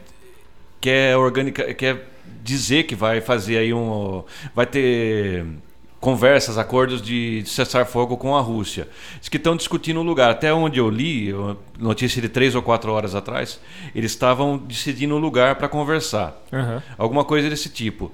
[0.80, 2.08] quer, organica, quer
[2.42, 4.22] dizer que vai fazer aí um.
[4.54, 5.44] vai ter
[6.00, 8.88] conversas, acordos de cessar fogo com a Rússia.
[9.20, 10.30] Diz que estão discutindo o lugar.
[10.30, 11.30] Até onde eu li,
[11.78, 13.60] notícia de três ou quatro horas atrás,
[13.94, 16.40] eles estavam decidindo o lugar para conversar.
[16.50, 16.80] Uhum.
[16.96, 18.10] Alguma coisa desse tipo.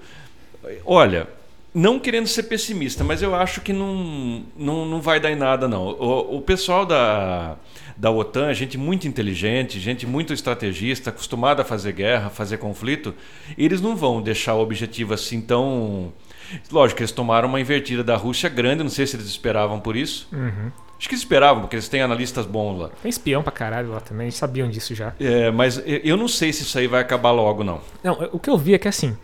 [0.85, 1.29] Olha,
[1.77, 5.69] não querendo ser pessimista, mas eu acho que não, não, não vai dar em nada,
[5.69, 5.89] não.
[5.89, 7.57] O, o pessoal da,
[7.97, 13.15] da OTAN gente muito inteligente, gente muito estrategista, acostumada a fazer guerra, fazer conflito.
[13.59, 16.13] Eles não vão deixar o objetivo assim tão.
[16.73, 20.29] Lógico, eles tomaram uma invertida da Rússia grande, não sei se eles esperavam por isso.
[20.33, 20.73] Uhum.
[20.99, 22.91] Acho que eles esperavam, porque eles têm analistas bons lá.
[23.03, 25.13] Tem espião pra caralho lá também, eles sabiam disso já.
[25.21, 27.83] É, mas eu não sei se isso aí vai acabar logo, não.
[28.03, 29.15] Não, o que eu vi é que assim.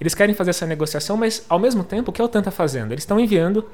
[0.00, 2.92] Eles querem fazer essa negociação, mas ao mesmo tempo, o que a OTAN está fazendo?
[2.92, 3.64] Eles estão enviando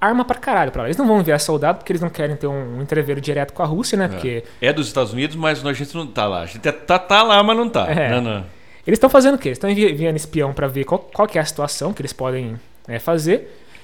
[0.00, 0.88] arma para caralho para lá.
[0.88, 3.62] Eles não vão enviar soldado porque eles não querem ter um, um entreveiro direto com
[3.62, 4.04] a Rússia, né?
[4.04, 4.08] É.
[4.08, 4.44] Porque...
[4.60, 6.42] É dos Estados Unidos, mas a gente não tá lá.
[6.42, 7.90] A gente tá, tá lá, mas não tá.
[7.90, 8.10] É.
[8.10, 8.44] Não, não.
[8.86, 9.48] Eles estão fazendo o quê?
[9.48, 12.98] Eles estão enviando espião para ver qual, qual é a situação que eles podem é,
[12.98, 13.34] fazer.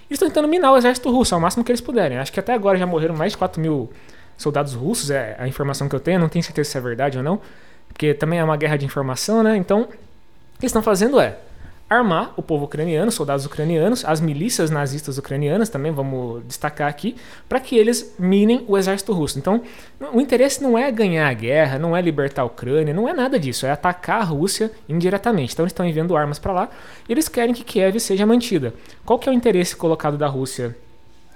[0.08, 2.18] Eles estão tentando minar o exército russo ao máximo que eles puderem.
[2.18, 3.90] Acho que até agora já morreram mais de 4 mil
[4.36, 6.18] soldados russos, é a informação que eu tenho.
[6.18, 7.40] Não tenho certeza se é verdade ou não.
[7.88, 9.56] Porque também é uma guerra de informação, né?
[9.56, 9.94] Então, o que
[10.62, 11.36] eles estão fazendo é
[11.96, 17.16] armar o povo ucraniano, soldados ucranianos, as milícias nazistas ucranianas também, vamos destacar aqui,
[17.48, 19.38] para que eles minem o exército russo.
[19.38, 19.62] Então,
[20.12, 23.38] o interesse não é ganhar a guerra, não é libertar a Ucrânia, não é nada
[23.38, 25.52] disso, é atacar a Rússia indiretamente.
[25.52, 26.68] Então, eles estão enviando armas para lá
[27.08, 28.74] e eles querem que Kiev seja mantida.
[29.04, 30.76] Qual que é o interesse colocado da Rússia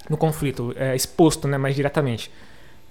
[0.09, 2.31] no conflito, é, exposto né, mais diretamente?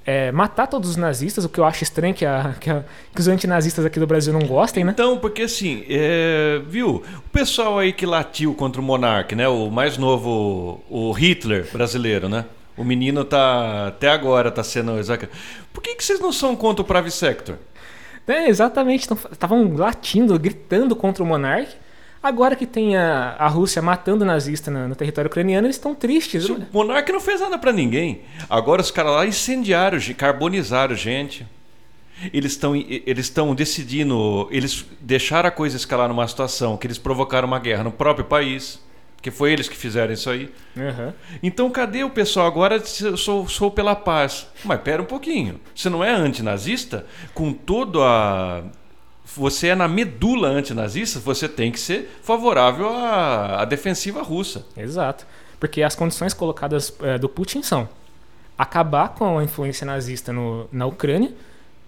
[0.08, 3.20] É, matar todos os nazistas, o que eu acho estranho que, a, que, a, que
[3.20, 4.93] os antinazistas aqui do Brasil não gostem, né?
[4.93, 9.50] Então, porque assim, é, viu, o pessoal aí que latiu contra o monarca, né?
[9.50, 12.46] O mais novo, o Hitler brasileiro, né?
[12.78, 14.93] O menino tá, até agora tá sendo...
[15.74, 17.56] Por que, que vocês não são contra o Private Sector?
[18.26, 21.74] É, exatamente, estavam latindo, gritando contra o monarca.
[22.28, 26.50] Agora que tem a, a Rússia matando nazista no, no território ucraniano, eles estão tristes.
[26.50, 28.20] O monarca não fez nada para ninguém.
[28.50, 31.48] Agora os caras lá incendiaram, carbonizaram gente.
[32.34, 37.60] eles estão eles decidindo, eles deixaram a coisa escalar numa situação que eles provocaram uma
[37.60, 38.86] guerra no próprio país,
[39.22, 40.50] que foi eles que fizeram isso aí.
[40.76, 41.13] Uhum.
[41.42, 42.84] Então cadê o pessoal agora?
[42.84, 44.48] Sou, sou pela paz.
[44.66, 45.62] Mas pera um pouquinho.
[45.74, 47.06] Você não é antinazista?
[47.34, 48.63] Com toda a
[49.36, 54.66] você é na medula antinazista, você tem que ser favorável à, à defensiva russa.
[54.76, 55.26] Exato.
[55.60, 57.90] Porque as condições colocadas é, do Putin são
[58.58, 61.32] acabar com a influência nazista no, na Ucrânia,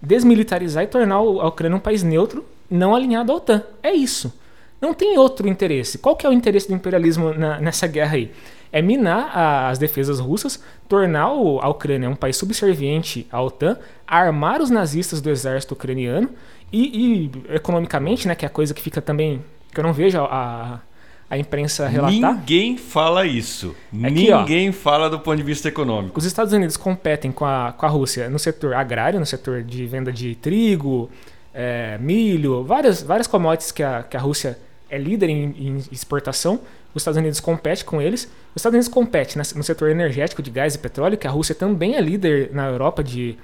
[0.02, 3.64] desmilitarizar e tornar a Ucrânia um país neutro, não alinhado à OTAN.
[3.82, 4.34] É isso.
[4.82, 5.98] Não tem outro interesse.
[5.98, 8.32] Qual que é o interesse do imperialismo na, nessa guerra aí?
[8.72, 13.78] É minar a, as defesas russas, tornar o, a Ucrânia um país subserviente à OTAN,
[14.08, 16.30] armar os nazistas do exército ucraniano
[16.72, 19.42] e, e economicamente, né, que é a coisa que fica também
[19.74, 20.82] que eu não vejo a,
[21.30, 22.36] a imprensa relatar.
[22.36, 23.76] Ninguém fala isso.
[23.94, 26.18] É Ninguém ó, fala do ponto de vista econômico.
[26.18, 29.86] Os Estados Unidos competem com a, com a Rússia no setor agrário, no setor de
[29.86, 31.10] venda de trigo,
[31.54, 34.58] é, milho, várias, várias commodities que a, que a Rússia
[34.90, 36.60] é líder em, em exportação.
[36.94, 38.24] Os Estados Unidos compete com eles.
[38.56, 41.96] Os Estados Unidos compete no setor energético de gás e petróleo, que a Rússia também
[41.96, 43.38] é líder na Europa de,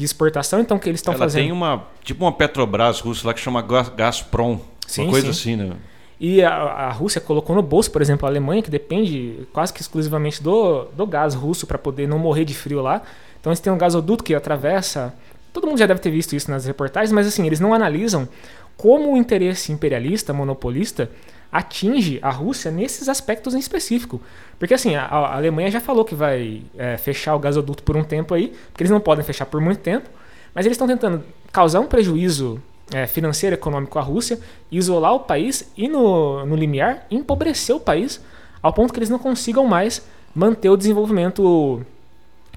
[0.00, 0.60] de exportação.
[0.60, 1.42] Então, que eles estão fazendo.
[1.42, 4.58] tem uma, tipo uma Petrobras russa lá que chama Gazprom.
[4.86, 5.54] Sim, uma coisa sim.
[5.54, 5.76] assim, né?
[6.18, 9.80] E a, a, Rússia colocou no bolso, por exemplo, a Alemanha, que depende quase que
[9.80, 13.02] exclusivamente do, do gás russo para poder não morrer de frio lá.
[13.38, 15.14] Então eles têm um gasoduto que atravessa.
[15.52, 18.28] Todo mundo já deve ter visto isso nas reportagens, mas assim, eles não analisam
[18.76, 21.10] como o interesse imperialista, monopolista,
[21.52, 24.20] atinge a Rússia nesses aspectos em específico.
[24.58, 28.34] Porque assim, a, Alemanha já falou que vai é, fechar o gasoduto por um tempo
[28.34, 30.08] aí, porque eles não podem fechar por muito tempo,
[30.54, 34.38] mas eles estão tentando causar um prejuízo é, financeiro econômico à Rússia,
[34.70, 38.20] isolar o país e, no, no limiar, empobrecer o país
[38.62, 41.84] ao ponto que eles não consigam mais manter o desenvolvimento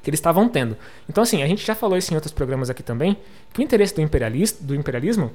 [0.01, 0.75] que eles estavam tendo.
[1.09, 3.17] Então, assim, a gente já falou isso em outros programas aqui também,
[3.53, 5.31] que o interesse do, imperialista, do imperialismo,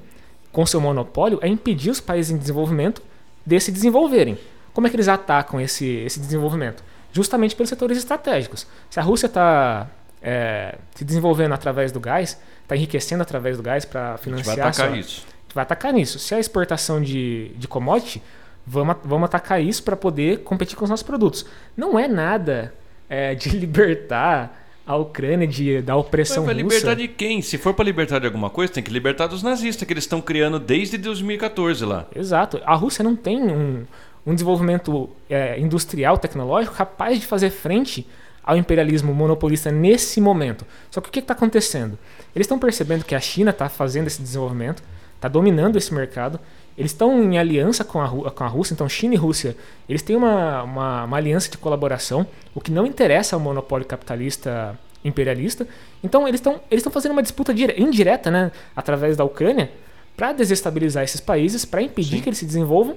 [0.52, 3.02] com seu monopólio, é impedir os países em desenvolvimento
[3.48, 4.38] de se desenvolverem.
[4.74, 6.84] Como é que eles atacam esse, esse desenvolvimento?
[7.12, 8.66] Justamente pelos setores estratégicos.
[8.90, 9.88] Se a Rússia está
[10.22, 14.56] é, se desenvolvendo através do gás, está enriquecendo através do gás para financiar.
[14.56, 15.26] vai atacar sua, isso.
[15.54, 16.18] Vai atacar nisso.
[16.18, 18.22] Se a exportação de, de commodity,
[18.66, 21.46] vamos, vamos atacar isso para poder competir com os nossos produtos.
[21.74, 22.74] Não é nada
[23.08, 26.76] é, de libertar a Ucrânia de, da opressão Mas vai russa.
[26.76, 27.42] libertar de quem?
[27.42, 30.18] Se for para libertar de alguma coisa, tem que libertar dos nazistas que eles estão
[30.18, 32.06] criando desde 2014 lá.
[32.16, 32.58] Exato.
[32.64, 33.84] A Rússia não tem um,
[34.26, 38.06] um desenvolvimento é, industrial, tecnológico capaz de fazer frente
[38.42, 40.64] ao imperialismo monopolista nesse momento.
[40.90, 41.98] Só que o que está acontecendo?
[42.34, 44.82] Eles estão percebendo que a China está fazendo esse desenvolvimento,
[45.16, 46.40] está dominando esse mercado.
[46.78, 49.56] Eles estão em aliança com a, com a Rússia, então China e Rússia,
[49.88, 54.78] eles têm uma, uma, uma aliança de colaboração, o que não interessa ao monopólio capitalista
[55.04, 55.66] imperialista.
[56.04, 59.72] Então eles estão eles fazendo uma disputa indireta, né, através da Ucrânia,
[60.16, 62.22] para desestabilizar esses países, para impedir Sim.
[62.22, 62.96] que eles se desenvolvam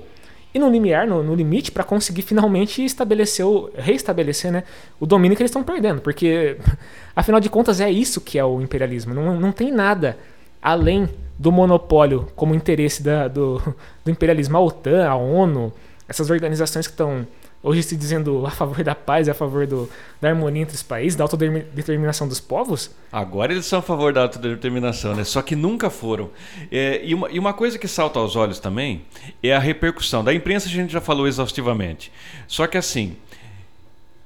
[0.54, 4.64] e no limiar, no, no limite, para conseguir finalmente estabelecer, o, reestabelecer né,
[5.00, 6.02] o domínio que eles estão perdendo.
[6.02, 6.58] Porque,
[7.16, 9.14] afinal de contas, é isso que é o imperialismo.
[9.14, 10.18] Não, não tem nada
[10.62, 13.62] além do monopólio como interesse da, do,
[14.06, 14.58] do imperialismo.
[14.58, 15.74] A OTAN, a ONU,
[16.08, 17.26] essas organizações que estão
[17.64, 21.16] hoje se dizendo a favor da paz a favor do, da harmonia entre os países,
[21.16, 22.92] da autodeterminação dos povos.
[23.12, 25.24] Agora eles são a favor da autodeterminação, né?
[25.24, 26.30] Só que nunca foram.
[26.72, 29.04] É, e, uma, e uma coisa que salta aos olhos também
[29.42, 30.24] é a repercussão.
[30.24, 32.12] Da imprensa a gente já falou exaustivamente.
[32.48, 33.16] Só que assim,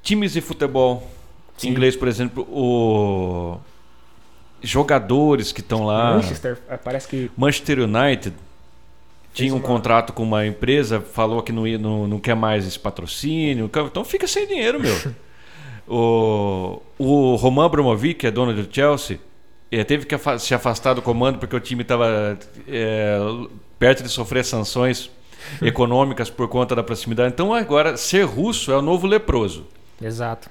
[0.01, 1.09] times de futebol
[1.57, 1.69] Sim.
[1.69, 3.57] inglês, por exemplo, o
[4.61, 6.15] jogadores que estão lá.
[6.15, 7.31] Manchester, parece que.
[7.37, 8.33] Manchester United
[9.33, 12.79] tinha um contrato com uma empresa, falou que não, ia, não, não quer mais esse
[12.79, 13.69] patrocínio.
[13.85, 14.95] Então fica sem dinheiro, meu.
[15.85, 19.19] o, o Roman Abramovich, que é dono do Chelsea,
[19.87, 23.17] teve que se afastar do comando porque o time estava é,
[23.77, 25.11] perto de sofrer sanções
[25.61, 27.33] econômicas por conta da proximidade.
[27.33, 29.67] Então agora ser russo é o novo leproso.
[30.01, 30.49] Exato.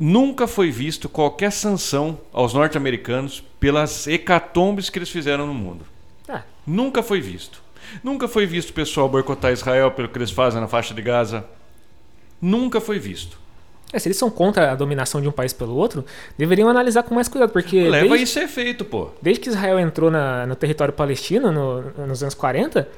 [0.00, 5.84] Nunca foi visto qualquer sanção aos norte-americanos pelas hecatombes que eles fizeram no mundo.
[6.66, 7.62] Nunca foi visto.
[8.02, 11.44] Nunca foi visto o pessoal boicotar Israel pelo que eles fazem na faixa de Gaza.
[12.40, 13.38] Nunca foi visto.
[13.92, 16.04] É, se eles são contra a dominação de um país pelo outro,
[16.38, 17.88] deveriam analisar com mais cuidado, porque...
[17.88, 19.10] Leva desde, isso a efeito, pô.
[19.20, 22.88] Desde que Israel entrou na, no território palestino, no, nos anos 40,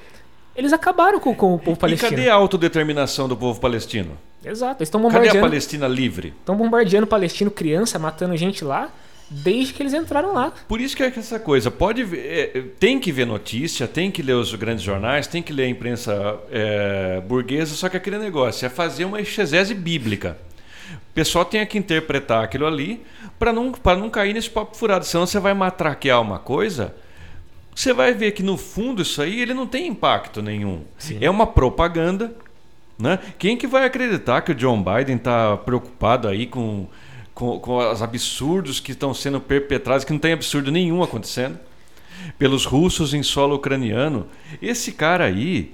[0.55, 2.13] eles acabaram com, com, o povo palestino.
[2.13, 4.19] E cadê a autodeterminação do povo palestino?
[4.45, 5.29] Exato, eles estão bombardeando...
[5.29, 6.35] Cadê a Palestina livre?
[6.41, 8.91] Estão bombardeando palestino, criança, matando gente lá
[9.33, 10.53] desde que eles entraram lá.
[10.69, 14.23] Por isso que é essa coisa, pode ver, é, tem que ver notícia, tem que
[14.23, 18.67] ler os grandes jornais, tem que ler a imprensa é, burguesa, só que aquele negócio
[18.67, 20.37] é fazer uma exegese bíblica.
[21.11, 23.03] O pessoal tem que interpretar aquilo ali
[23.39, 25.05] para não, não cair nesse papo furado.
[25.05, 26.95] Senão você vai matraquear uma coisa,
[27.75, 30.83] você vai ver que no fundo isso aí ele não tem impacto nenhum.
[30.99, 31.19] Sim.
[31.21, 32.35] É uma propaganda.
[32.99, 33.19] Né?
[33.39, 36.87] Quem que vai acreditar que o John Biden está preocupado aí com,
[37.35, 41.59] com, com os absurdos que estão sendo perpetrados, que não tem absurdo nenhum acontecendo,
[42.39, 44.29] pelos russos em solo ucraniano?
[44.61, 45.73] Esse cara aí,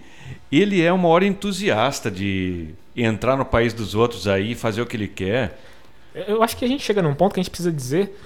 [0.51, 4.97] ele é uma hora entusiasta de entrar no país dos outros aí, fazer o que
[4.97, 5.61] ele quer.
[6.27, 8.17] Eu acho que a gente chega num ponto que a gente precisa dizer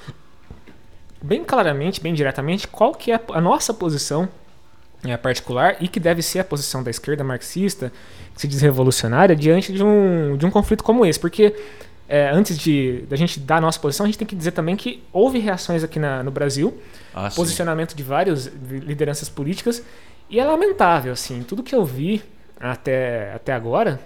[1.22, 4.28] bem claramente, bem diretamente, qual que é a nossa posição
[5.04, 7.92] é, particular e que deve ser a posição da esquerda marxista,
[8.34, 11.18] que se diz revolucionária, diante de um, de um conflito como esse.
[11.18, 11.54] Porque
[12.08, 14.76] é, antes de da gente dar a nossa posição, a gente tem que dizer também
[14.76, 16.76] que houve reações aqui na, no Brasil,
[17.14, 17.96] ah, posicionamento sim.
[17.96, 19.82] de várias lideranças políticas,
[20.28, 22.22] e é lamentável, assim, tudo que eu vi
[22.58, 24.00] até, até agora,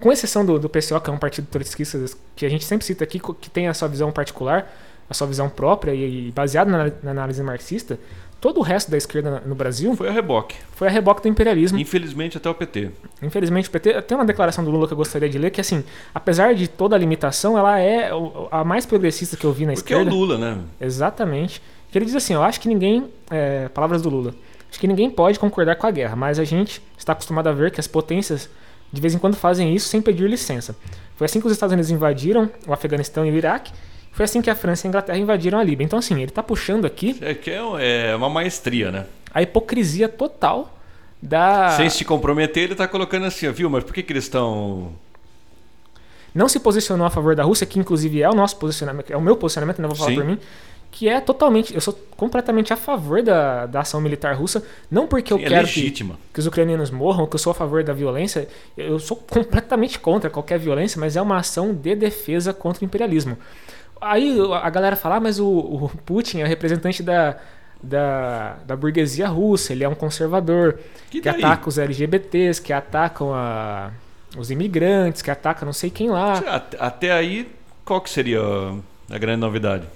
[0.00, 3.04] com exceção do, do PCO, que é um partido trotskista que a gente sempre cita
[3.04, 4.70] aqui, que tem a sua visão particular,
[5.08, 7.98] a sua visão própria e, e baseado na, na, análise marxista,
[8.40, 10.56] todo o resto da esquerda no Brasil foi a reboque.
[10.72, 11.78] Foi a reboque do imperialismo.
[11.78, 12.90] Infelizmente até o PT.
[13.22, 15.84] Infelizmente o PT tem uma declaração do Lula que eu gostaria de ler que assim,
[16.14, 18.10] apesar de toda a limitação, ela é
[18.50, 20.04] a mais progressista que eu vi na Porque esquerda.
[20.04, 20.58] Porque é o Lula, né?
[20.80, 21.62] Exatamente.
[21.90, 24.34] Que ele diz assim, eu acho que ninguém, é, palavras do Lula,
[24.68, 27.70] acho que ninguém pode concordar com a guerra, mas a gente está acostumado a ver
[27.70, 28.50] que as potências
[28.92, 30.76] de vez em quando fazem isso sem pedir licença.
[31.16, 33.72] Foi assim que os Estados Unidos invadiram o Afeganistão e o Iraque.
[34.16, 35.84] Foi assim que a França e a Inglaterra invadiram a Líbia.
[35.84, 37.18] Então, assim, ele está puxando aqui.
[37.20, 37.60] É que é,
[38.08, 39.04] é uma maestria, né?
[39.30, 40.74] A hipocrisia total
[41.20, 41.68] da.
[41.76, 43.68] Sem se comprometer, ele está colocando assim, viu?
[43.68, 44.92] Mas por que, que eles estão.
[46.34, 49.20] Não se posicionou a favor da Rússia, que inclusive é o nosso posicionamento, é o
[49.20, 50.16] meu posicionamento, não vou falar Sim.
[50.16, 50.38] por mim
[50.96, 51.74] que é totalmente.
[51.74, 54.64] Eu sou completamente a favor da, da ação militar russa.
[54.90, 57.50] Não porque eu Sim, é quero é que, que, os ucranianos morram, que eu sou
[57.50, 58.48] a favor da violência.
[58.74, 63.36] Eu sou completamente contra qualquer violência, mas é uma ação de defesa contra o imperialismo.
[64.10, 67.36] Aí a galera fala, ah, mas o, o Putin é o representante da,
[67.82, 70.78] da, da burguesia russa, ele é um conservador
[71.10, 73.90] que, que ataca os LGBTs, que atacam a,
[74.36, 76.34] os imigrantes, que ataca não sei quem lá.
[76.78, 77.48] Até aí,
[77.84, 78.40] qual que seria
[79.10, 79.86] a grande novidade?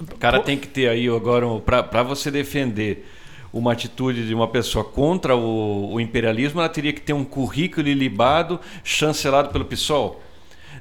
[0.00, 3.06] O cara tem que ter aí agora, para você defender
[3.52, 7.88] uma atitude de uma pessoa contra o, o, imperialismo, ela teria que ter um currículo
[7.88, 10.22] ilibado, chancelado pelo PSOL.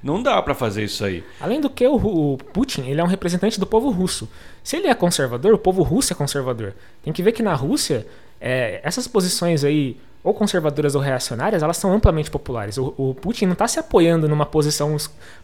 [0.01, 1.23] Não dá para fazer isso aí.
[1.39, 4.29] Além do que, o, Putin ele é um representante do povo russo.
[4.63, 6.73] Se ele é conservador, o povo russo é conservador.
[7.03, 8.07] Tem que ver que na Rússia,
[8.39, 12.77] é, essas posições aí, ou conservadoras ou reacionárias, elas são amplamente populares.
[12.77, 14.95] O, o Putin não está se apoiando numa posição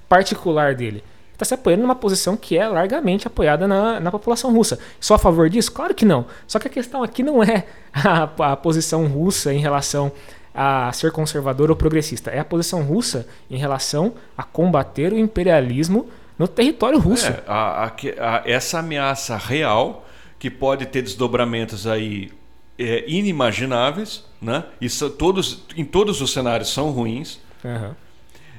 [0.07, 1.03] particular dele
[1.35, 4.79] está se apoiando numa posição que é largamente apoiada na, na população russa.
[4.99, 5.71] Sou a favor disso?
[5.71, 6.25] Claro que não.
[6.47, 10.11] Só que a questão aqui não é a, a posição russa em relação
[10.55, 12.31] a ser conservador ou progressista.
[12.31, 17.27] É a posição russa em relação a combater o imperialismo no território russo.
[17.27, 20.07] É, a, a, essa ameaça real
[20.39, 22.31] que pode ter desdobramentos aí
[22.79, 24.63] é, inimagináveis, né?
[24.79, 27.39] Isso todos em todos os cenários são ruins.
[27.63, 27.93] Uhum.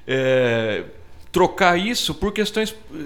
[0.07, 0.85] É,
[1.33, 3.05] trocar isso por questões eh,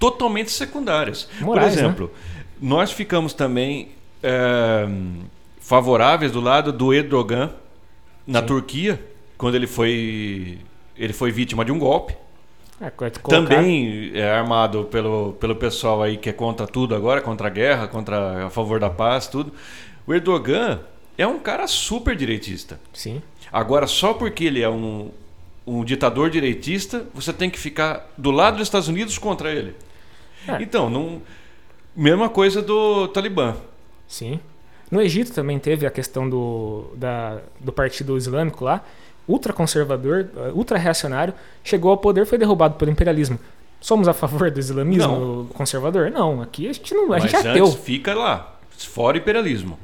[0.00, 1.28] totalmente secundárias.
[1.40, 1.86] Morais, por né?
[1.86, 2.44] exemplo, né?
[2.60, 4.88] nós ficamos também é,
[5.60, 7.52] favoráveis do lado do Erdogan
[8.26, 8.46] na Sim.
[8.46, 9.04] Turquia,
[9.36, 10.58] quando ele foi
[10.96, 12.14] ele foi vítima de um golpe.
[12.80, 12.90] É.
[13.28, 17.86] Também é armado pelo, pelo pessoal aí que é contra tudo agora, contra a guerra,
[17.86, 19.52] contra a favor da paz, tudo.
[20.06, 20.80] O Erdogan
[21.16, 22.80] é um cara super direitista.
[22.92, 23.22] Sim.
[23.52, 25.10] Agora, só porque ele é um,
[25.66, 29.74] um ditador direitista, você tem que ficar do lado dos Estados Unidos contra ele.
[30.46, 30.60] É.
[30.60, 31.22] Então, não,
[31.94, 33.56] mesma coisa do Talibã.
[34.08, 34.40] Sim.
[34.90, 38.84] No Egito também teve a questão do, da, do Partido Islâmico lá,
[39.26, 43.38] ultraconservador, uh, ultra-reacionário, chegou ao poder foi derrubado pelo imperialismo.
[43.80, 45.46] Somos a favor do islamismo não.
[45.46, 46.10] conservador?
[46.10, 47.04] Não, aqui a gente não.
[47.04, 47.66] A Mas gente é ateu.
[47.66, 49.78] fica lá, fora imperialismo.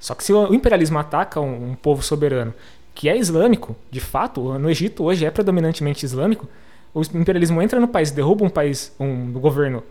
[0.00, 2.52] Só que se o imperialismo ataca um, um povo soberano
[2.94, 6.48] que é islâmico, de fato, no Egito hoje é predominantemente islâmico,
[6.92, 9.82] o imperialismo entra no país, derruba um país, um governo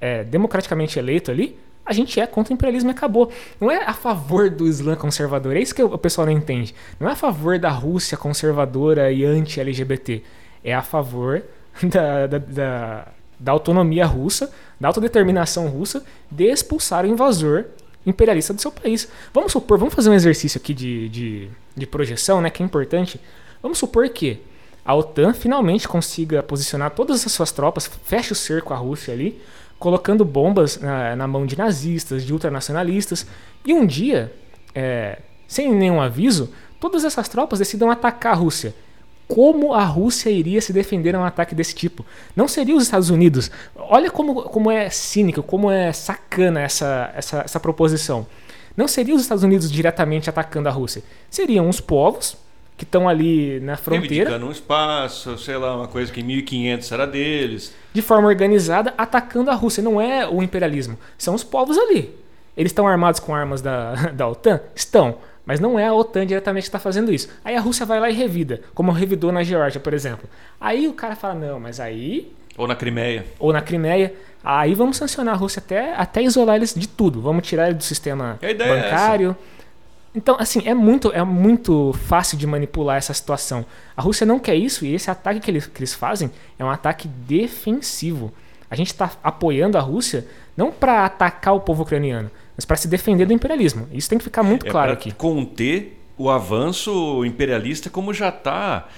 [0.00, 3.30] é, democraticamente eleito ali, a gente é contra o imperialismo e acabou.
[3.60, 6.74] Não é a favor do Islã conservador, é isso que o pessoal não entende.
[6.98, 10.22] Não é a favor da Rússia conservadora e anti-LGBT.
[10.64, 11.42] É a favor
[11.82, 13.08] da, da, da,
[13.38, 17.66] da autonomia russa, da autodeterminação russa, de expulsar o invasor
[18.04, 19.08] imperialista do seu país.
[19.32, 23.20] Vamos supor, vamos fazer um exercício aqui de, de, de projeção, né, que é importante.
[23.62, 24.40] Vamos supor que
[24.84, 29.40] a OTAN finalmente consiga posicionar todas as suas tropas, feche o cerco à Rússia ali,
[29.78, 33.26] colocando bombas na, na mão de nazistas, de ultranacionalistas,
[33.64, 34.32] e um dia,
[34.74, 38.74] é, sem nenhum aviso, todas essas tropas decidam atacar a Rússia.
[39.28, 42.06] como a Rússia iria se defender a um ataque desse tipo?
[42.34, 43.50] Não seria os Estados Unidos.
[43.74, 48.26] Olha como, como é cínico, como é sacana essa, essa, essa proposição.
[48.76, 51.02] Não seria os Estados Unidos diretamente atacando a Rússia.
[51.28, 52.36] Seriam os povos
[52.76, 54.08] que estão ali na fronteira.
[54.08, 57.74] Reivindicando um espaço, sei lá, uma coisa que em 1500 era deles.
[57.92, 59.82] De forma organizada, atacando a Rússia.
[59.82, 60.98] Não é o imperialismo.
[61.16, 62.14] São os povos ali.
[62.56, 64.60] Eles estão armados com armas da, da OTAN?
[64.74, 65.16] Estão.
[65.44, 67.28] Mas não é a OTAN diretamente que está fazendo isso.
[67.44, 70.28] Aí a Rússia vai lá e revida, como revidou na Geórgia, por exemplo.
[70.60, 72.32] Aí o cara fala, não, mas aí...
[72.58, 73.24] Ou na Crimeia.
[73.38, 74.12] Ou na Crimeia.
[74.42, 77.20] Aí vamos sancionar a Rússia até, até isolar eles de tudo.
[77.20, 79.36] Vamos tirar ele do sistema é bancário.
[79.40, 79.55] É
[80.16, 83.66] então, assim, é muito, é muito fácil de manipular essa situação.
[83.94, 86.70] A Rússia não quer isso e esse ataque que eles, que eles fazem é um
[86.70, 88.32] ataque defensivo.
[88.70, 92.88] A gente está apoiando a Rússia não para atacar o povo ucraniano, mas para se
[92.88, 93.86] defender do imperialismo.
[93.92, 95.12] Isso tem que ficar muito é claro aqui.
[95.12, 98.88] Conter o avanço imperialista como já está.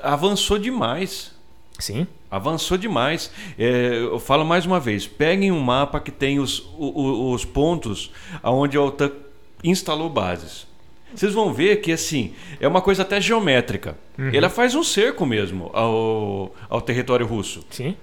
[0.00, 1.32] Avançou demais.
[1.76, 2.06] Sim.
[2.30, 3.32] Avançou demais.
[3.58, 8.12] É, eu falo mais uma vez: peguem um mapa que tem os, os, os pontos
[8.44, 9.10] onde a OTAN
[9.64, 10.67] instalou bases.
[11.14, 13.96] Vocês vão ver que assim é uma coisa até geométrica.
[14.18, 14.30] Uhum.
[14.32, 17.64] Ela faz um cerco mesmo ao, ao território russo.
[17.70, 17.96] Sim.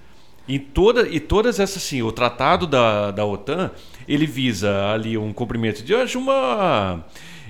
[0.47, 3.71] E, toda, e todas essas, assim, o tratado da, da OTAN,
[4.07, 7.03] ele visa ali um cumprimento de hoje uma.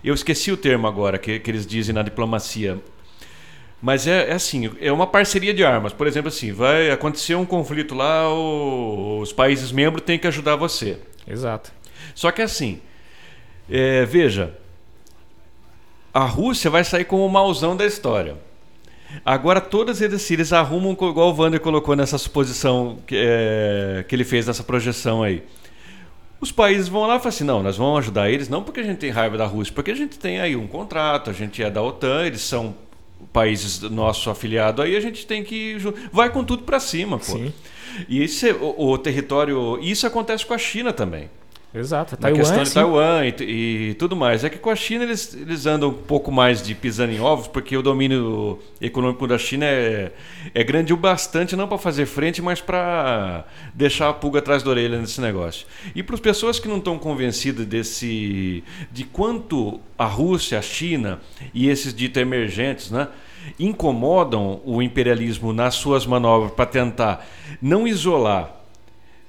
[0.03, 2.79] Eu esqueci o termo agora que, que eles dizem na diplomacia.
[3.81, 5.91] Mas é, é, assim, é uma parceria de armas.
[5.91, 10.55] Por exemplo, assim, vai acontecer um conflito lá, o, os países membros têm que ajudar
[10.55, 10.97] você.
[11.27, 11.71] Exato.
[12.13, 12.79] Só que assim,
[13.69, 14.57] é, veja,
[16.15, 18.37] a Rússia vai sair como o mauzão da história.
[19.25, 24.23] Agora todas eles, eles arrumam, igual o Wander colocou nessa suposição que, é, que ele
[24.23, 25.43] fez nessa projeção aí.
[26.39, 28.83] Os países vão lá e falam assim: não, nós vamos ajudar eles, não porque a
[28.83, 31.69] gente tem raiva da Rússia, porque a gente tem aí um contrato, a gente é
[31.69, 32.73] da OTAN, eles são
[33.33, 35.75] países nosso afiliado aí, a gente tem que.
[36.13, 37.25] Vai com tudo para cima, pô.
[37.25, 37.53] Sim.
[38.07, 39.77] E esse, o, o território.
[39.81, 41.29] Isso acontece com a China também.
[41.75, 42.37] Exato, Taiwan.
[42.37, 44.43] A questão de Taiwan e, e, tudo mais.
[44.45, 47.47] É que com a China eles, eles andam um pouco mais de pisando em ovos,
[47.47, 50.13] porque o domínio econômico da China é,
[50.53, 54.69] é grande o bastante, não para fazer frente, mas para deixar a pulga atrás da
[54.69, 55.67] orelha nesse negócio.
[55.93, 61.19] E para as pessoas que não estão convencidas desse de quanto a Rússia, a China
[61.53, 63.09] e esses ditos emergentes, né?
[63.59, 67.27] incomodam o imperialismo nas suas manobras para tentar
[67.61, 68.64] não isolar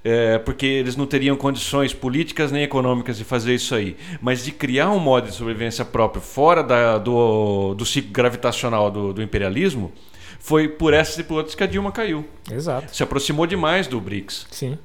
[0.09, 4.53] é, porque eles não teriam condições políticas nem econômicas de fazer isso aí, mas de
[4.53, 9.91] criar um modo de sobrevivência próprio fora da, do, do ciclo gravitacional do, do imperialismo,
[10.39, 12.25] foi por essas e por outras que a Dilma caiu.
[12.49, 12.95] Exato.
[12.95, 14.47] Se aproximou demais do BRICS.
[14.49, 14.79] Sim.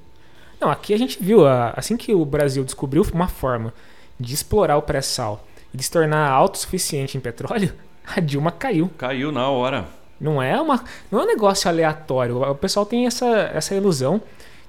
[0.60, 3.72] Não, aqui a gente viu, assim que o Brasil descobriu uma forma
[4.20, 7.72] de explorar o pré-sal e de se tornar autossuficiente em petróleo,
[8.08, 8.90] a Dilma caiu.
[8.98, 9.86] Caiu na hora.
[10.20, 12.42] Não é, uma, não é um negócio aleatório.
[12.42, 14.20] O pessoal tem essa, essa ilusão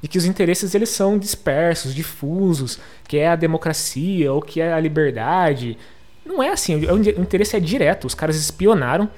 [0.02, 4.72] de que os interesses eles são dispersos, difusos, que é a democracia ou que é
[4.72, 5.78] a liberdade.
[6.26, 8.06] Não é assim, o interesse é direto.
[8.06, 9.08] Os caras espionaram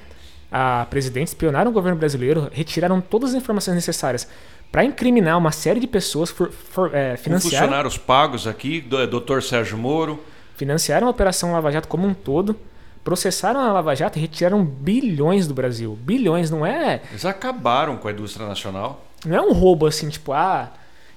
[0.53, 4.29] a presidente, espionaram o governo brasileiro, retiraram todas as informações necessárias
[4.71, 7.67] para incriminar uma série de pessoas, for, for, é, financiaram...
[7.67, 9.41] funcionários pagos aqui, Dr.
[9.41, 10.23] Sérgio Moro.
[10.57, 12.57] Financiaram a Operação Lava Jato como um todo
[13.05, 15.97] processaram a Lava Jato e retiraram bilhões do Brasil.
[16.01, 17.03] Bilhões, não é?
[17.11, 19.05] Eles acabaram com a indústria nacional.
[19.25, 20.73] Não é um roubo assim, tipo, ah,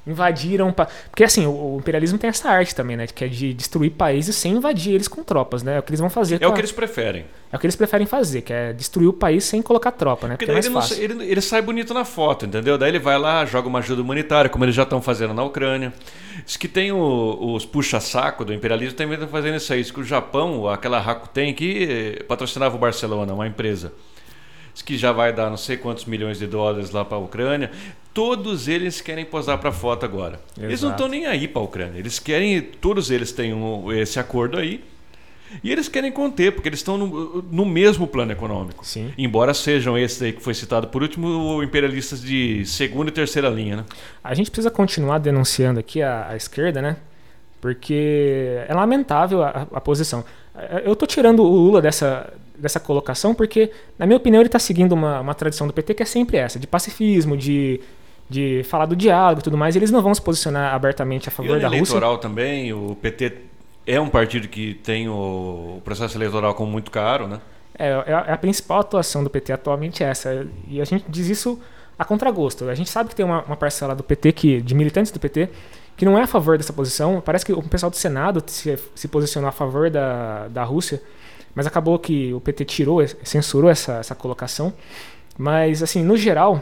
[0.07, 0.71] invadiram.
[0.71, 0.87] Pa...
[1.09, 3.05] Porque assim, o, o, imperialismo tem essa arte também, né?
[3.07, 5.75] Que é de destruir países sem invadir eles com tropas, né?
[5.75, 6.41] É o que eles vão fazer.
[6.41, 7.25] É o que eles preferem.
[7.51, 10.35] É o que eles preferem fazer, que é destruir o país sem colocar tropa, né?
[10.35, 12.77] Porque, Porque é mais ele, não, ele, ele, sai bonito na foto, entendeu?
[12.77, 15.93] Daí ele vai lá, joga uma ajuda humanitária, como eles já estão fazendo na Ucrânia.
[16.45, 19.81] Diz que tem o, os puxa-saco do imperialismo também estão fazendo isso aí.
[19.81, 23.93] Diz que o Japão, aquela Rakuten que patrocinava o Barcelona, uma empresa
[24.81, 27.71] que já vai dar não sei quantos milhões de dólares lá para a Ucrânia.
[28.13, 30.39] Todos eles querem posar para foto agora.
[30.57, 30.65] Exato.
[30.65, 31.99] Eles não estão nem aí para a Ucrânia.
[31.99, 34.83] Eles querem, todos eles têm um, esse acordo aí.
[35.63, 38.85] E eles querem conter, porque eles estão no, no, mesmo plano econômico.
[38.85, 39.13] Sim.
[39.17, 43.77] Embora sejam esses aí que foi citado por último, imperialistas de segunda e terceira linha.
[43.77, 43.85] Né?
[44.23, 46.97] A gente precisa continuar denunciando aqui a, a esquerda, né?
[47.61, 50.23] Porque é lamentável a, a posição.
[50.83, 54.93] Eu estou tirando o Lula dessa, dessa colocação, porque, na minha opinião, ele está seguindo
[54.93, 57.79] uma, uma tradição do PT que é sempre essa, de pacifismo, de,
[58.29, 59.75] de falar do diálogo e tudo mais.
[59.75, 61.81] E eles não vão se posicionar abertamente a favor e da Rússia.
[61.81, 63.33] eleitoral também, o PT
[63.85, 67.39] é um partido que tem o, processo eleitoral como muito caro, né?
[67.77, 70.47] É, é, é a principal atuação do PT atualmente é essa.
[70.67, 71.59] E a gente diz isso
[71.97, 72.67] a contragosto.
[72.69, 75.49] A gente sabe que tem uma, uma parcela do PT, que, de militantes do PT,
[75.95, 77.21] que não é a favor dessa posição.
[77.21, 81.01] Parece que o pessoal do Senado se, se posicionou a favor da, da Rússia
[81.57, 84.71] mas acabou que o PT tirou, censurou essa, essa colocação.
[85.35, 86.61] Mas, assim, no geral,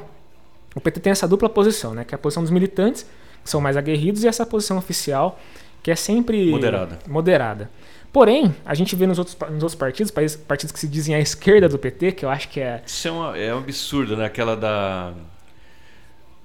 [0.74, 2.06] o PT tem essa dupla posição, né?
[2.06, 3.06] Que é a posição dos militantes,
[3.44, 5.38] que são mais aguerridos, e essa posição oficial,
[5.84, 7.00] que é sempre moderada.
[7.10, 7.70] moderada.
[8.14, 10.14] Porém, a gente vê nos outros, nos outros partidos,
[10.48, 12.82] partidos que se dizem à esquerda do PT, que eu acho que é.
[12.86, 14.24] Isso é, uma, é um absurdo, né?
[14.24, 15.12] Aquela da.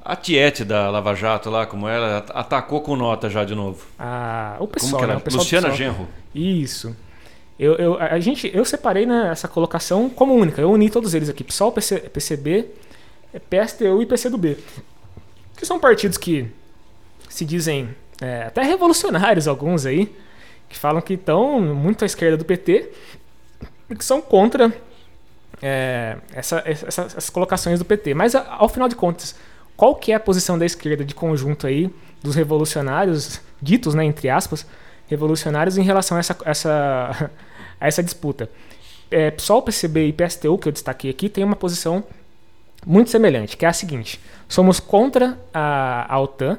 [0.04, 3.86] A Tiete da Lava Jato lá, como ela, atacou com nota já de novo.
[3.96, 5.12] Ah, o pessoal, como que né?
[5.12, 5.20] era?
[5.20, 5.78] Pessoal Luciana PSOL.
[5.78, 6.08] Genro.
[6.34, 6.96] Isso.
[7.60, 10.62] Eu, eu, a gente, eu separei né, essa colocação como única.
[10.62, 12.70] Eu uni todos eles aqui: PSOL, PC, PCB,
[13.50, 14.56] PSTU e PCdoB.
[15.58, 16.50] Que são partidos que
[17.28, 20.10] se dizem é, até revolucionários, alguns aí,
[20.70, 22.92] que falam que estão muito à esquerda do PT
[23.90, 24.72] e que são contra
[25.60, 28.14] é, essa, essa, essas colocações do PT.
[28.14, 29.34] Mas ao final de contas,
[29.76, 31.90] qual que é a posição da esquerda de conjunto aí
[32.22, 34.66] dos revolucionários, ditos, né, entre aspas,
[35.08, 37.30] revolucionários em relação a essa, essa,
[37.80, 38.48] a essa disputa?
[39.10, 42.04] É, PSOL, PCB e PSTU, que eu destaquei aqui, tem uma posição
[42.86, 46.58] muito semelhante, que é a seguinte: somos contra a, a OTAN,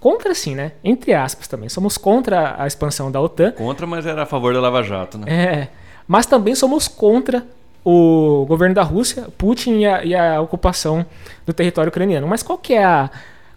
[0.00, 0.72] contra sim, né?
[0.82, 4.60] Entre aspas também, somos contra a expansão da OTAN, Contra, mas era a favor da
[4.60, 5.26] Lava Jato, né?
[5.28, 5.68] é,
[6.06, 7.44] mas também somos contra
[7.84, 11.04] o governo da Rússia, Putin e a, e a ocupação
[11.46, 12.26] do território ucraniano.
[12.26, 13.10] Mas qual que é a,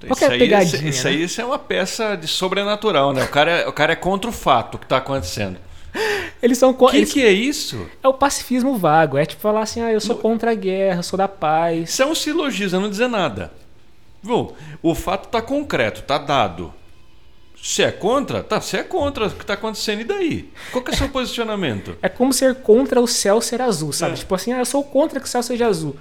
[0.08, 0.90] qual que é a aí, pegadinha?
[0.90, 1.10] isso, né?
[1.12, 3.24] aí isso é uma peça de sobrenatural, né?
[3.24, 5.58] O cara, é- o cara é contra o fato que está acontecendo.
[6.42, 7.88] Eles são O co- que, eles- que é isso?
[8.02, 9.18] É o pacifismo vago.
[9.18, 10.22] É tipo falar assim, ah, eu sou Não.
[10.22, 11.90] contra a guerra, eu sou da paz.
[11.90, 13.52] Isso é um silogismo, não dizer nada.
[14.24, 14.54] Viu?
[14.82, 16.74] O fato está concreto, está dado.
[17.62, 20.50] Se é contra, tá, você é contra o que está acontecendo, e daí?
[20.72, 21.96] Qual que é o seu posicionamento?
[22.02, 24.14] É como ser contra o céu ser azul, sabe?
[24.14, 24.18] É.
[24.18, 25.96] Tipo assim, ah, eu sou contra que o céu seja azul.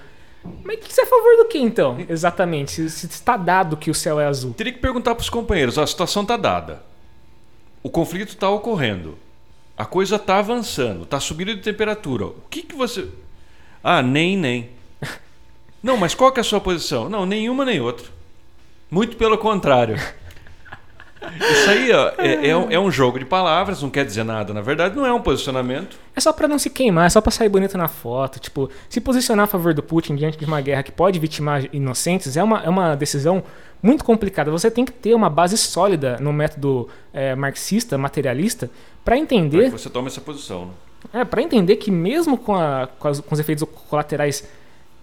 [0.63, 2.03] Mas você é a favor do que então?
[2.09, 2.71] Exatamente.
[2.71, 4.53] Se, se está dado que o céu é azul.
[4.55, 6.81] Teria que perguntar para os companheiros: ó, a situação está dada.
[7.83, 9.15] O conflito está ocorrendo.
[9.81, 12.27] A coisa está avançando, está subindo de temperatura.
[12.27, 13.07] O que, que você.
[13.83, 14.69] Ah, nem, nem.
[15.81, 17.09] Não, mas qual que é a sua posição?
[17.09, 18.05] Não, nenhuma nem outra.
[18.91, 19.99] Muito pelo contrário.
[21.39, 24.53] Isso aí ó, é, é um, é um jogo de palavras, não quer dizer nada.
[24.53, 25.97] Na verdade, não é um posicionamento.
[26.15, 28.39] É só pra não se queimar, é só pra sair bonito na foto.
[28.39, 32.35] Tipo, se posicionar a favor do Putin diante de uma guerra que pode vitimar inocentes
[32.35, 33.43] é uma, é uma decisão
[33.83, 34.49] muito complicada.
[34.51, 38.67] Você tem que ter uma base sólida no método é, marxista, materialista,
[39.05, 40.65] pra Para entender que você tome essa posição.
[41.13, 41.21] Né?
[41.21, 44.47] É, para entender que mesmo com, a- com as- com os efeitos colaterais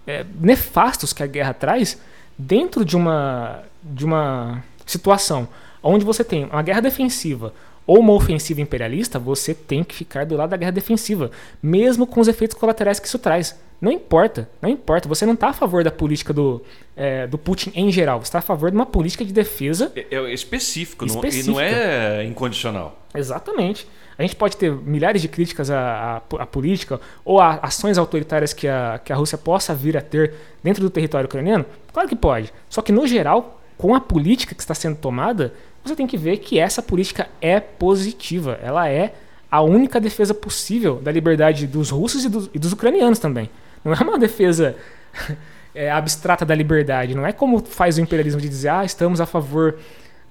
[0.07, 1.97] é, nefastos que a guerra traz,
[2.37, 5.47] dentro de uma, de uma situação
[5.81, 7.53] onde você tem uma guerra defensiva
[7.87, 12.19] ou uma ofensiva imperialista, você tem que ficar do lado da guerra defensiva, mesmo com
[12.19, 13.57] os efeitos colaterais que isso traz.
[13.81, 15.07] Não importa, não importa.
[15.07, 16.61] Você não está a favor da política do,
[16.95, 20.05] é, do Putin em geral, você está a favor de uma política de defesa É,
[20.15, 21.49] é específico, não- Específica.
[21.49, 22.99] e não é incondicional.
[23.15, 23.87] Exatamente.
[24.17, 28.51] A gente pode ter milhares de críticas à, à- à política ou a ações autoritárias
[28.53, 31.65] que a, que a Rússia possa vir a ter dentro do território ucraniano?
[31.93, 32.53] Claro que pode.
[32.69, 35.53] Só que, no geral, com a política que está sendo tomada,
[35.83, 38.59] você tem que ver que essa política é positiva.
[38.61, 39.13] Ela é
[39.51, 43.49] a única defesa possível da liberdade dos russos e dos, e dos ucranianos também.
[43.83, 44.75] Não é uma defesa
[45.73, 47.15] é, abstrata da liberdade.
[47.15, 49.77] Não é como faz o imperialismo de dizer, ah, estamos a favor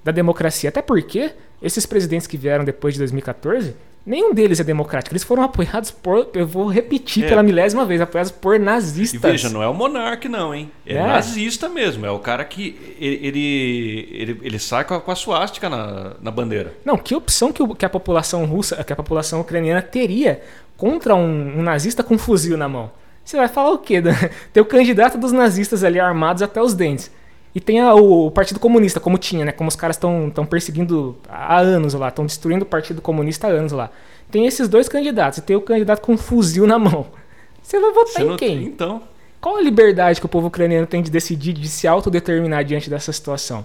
[0.04, 0.68] da democracia.
[0.68, 3.74] Até porque esses presidentes que vieram depois de 2014,
[4.08, 5.12] nenhum deles é democrático.
[5.12, 7.28] Eles foram apoiados por, eu vou repetir É.
[7.28, 9.20] pela milésima vez, apoiados por E nazistas.
[9.20, 10.70] veja, não é o monarca, não, hein?
[10.86, 11.02] É, É.
[11.06, 12.04] nazista mesmo.
[12.06, 16.12] É o cara que ele, ele, ele, ele sai com a, com a suástica na,
[16.20, 16.72] na bandeira.
[16.84, 20.40] Não, que opção que, o- que a população russa, que a população ucraniana teria
[20.76, 22.90] contra um, um nazista com um fuzil na mão?
[23.24, 24.02] Você vai falar o quê?
[24.54, 27.10] Tem o candidato dos nazistas ali armados até os dentes.
[27.54, 29.52] E tem a- o, o Partido Comunista, como tinha, né?
[29.52, 33.72] Como os caras estão perseguindo há anos lá, estão destruindo o Partido Comunista há anos
[33.72, 33.90] lá.
[34.30, 37.06] Tem esses dois candidatos, e tem o candidato com um fuzil na mão.
[37.62, 38.62] Você vai votar Você em quem?
[38.64, 39.02] Então,
[39.40, 43.12] Qual a liberdade que o povo ucraniano tem de decidir, de se autodeterminar diante dessa
[43.12, 43.64] situação?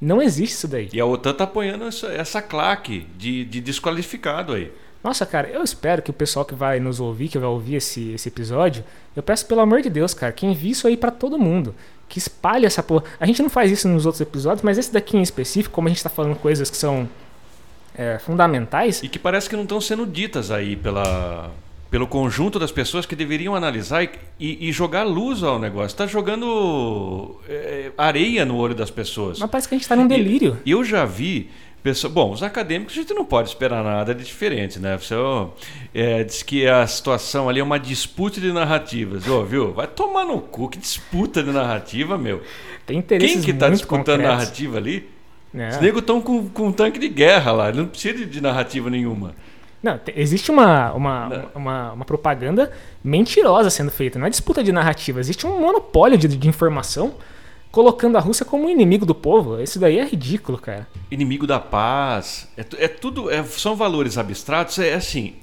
[0.00, 0.88] Não existe isso daí.
[0.92, 4.70] e a OTAN tá apoiando essa, essa claque de, de desqualificado aí.
[5.02, 8.12] Nossa, cara, eu espero que o pessoal que vai nos ouvir, que vai ouvir esse,
[8.12, 8.82] esse episódio,
[9.14, 11.74] eu peço pelo amor de Deus, cara, que envie isso aí pra todo mundo.
[12.14, 13.02] Que espalhe essa porra.
[13.18, 15.90] A gente não faz isso nos outros episódios, mas esse daqui em específico, como a
[15.90, 17.08] gente tá falando coisas que são
[17.92, 21.50] é, fundamentais, E que parece que não estão sendo ditas aí pela,
[21.90, 25.86] pelo conjunto das pessoas que deveriam analisar e, e- e jogar luz ao negócio.
[25.88, 29.40] Está jogando é, areia no olho das pessoas.
[29.40, 30.56] mas parece que a gente tá num delírio.
[30.64, 31.50] E eu já vi.
[31.84, 34.96] Pessoa, bom, os acadêmicos a gente não pode esperar nada de diferente, né?
[34.96, 35.14] Você
[35.92, 39.28] é, diz que a situação ali é uma disputa de narrativas.
[39.28, 39.70] Ô, viu?
[39.74, 42.40] Vai tomar no cu, que disputa de narrativa, meu.
[42.86, 44.24] Tem interesses Quem que tá disputando concretos.
[44.24, 45.10] narrativa ali?
[45.54, 45.68] É.
[45.68, 48.88] Os negros estão com, com um tanque de guerra lá, não precisa de, de narrativa
[48.88, 49.34] nenhuma.
[49.82, 52.72] Não, existe uma, uma, uma, uma, propaganda
[53.04, 54.18] mentirosa sendo feita.
[54.18, 55.20] Não é disputa de narrativa.
[55.20, 57.16] Existe um monopólio de, de informação
[57.74, 59.60] colocando a Rússia como inimigo do povo.
[59.60, 60.86] Isso daí é ridículo, cara.
[61.10, 62.48] Inimigo da paz.
[62.56, 63.28] É, é tudo.
[63.28, 64.78] É, são valores abstratos.
[64.78, 65.34] É assim.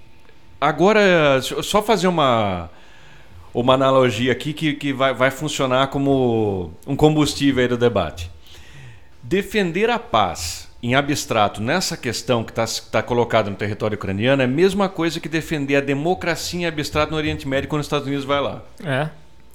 [0.60, 2.70] Agora, só fazer uma
[3.54, 8.32] uma analogia aqui que, que vai, vai funcionar como um combustível aí do debate.
[9.22, 14.46] Defender a paz em abstrato nessa questão que está tá colocada no território ucraniano é
[14.46, 18.08] a mesma coisa que defender a democracia em abstrato no Oriente Médio quando os Estados
[18.08, 18.64] Unidos vai lá.
[18.82, 19.10] É.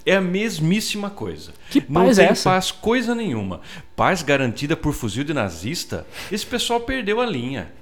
[0.07, 1.53] É a mesmíssima coisa.
[1.69, 2.51] Que paz Não tem é essa?
[2.51, 3.61] paz coisa nenhuma.
[3.97, 7.73] Paz garantida por fuzil de nazista, esse pessoal perdeu a linha.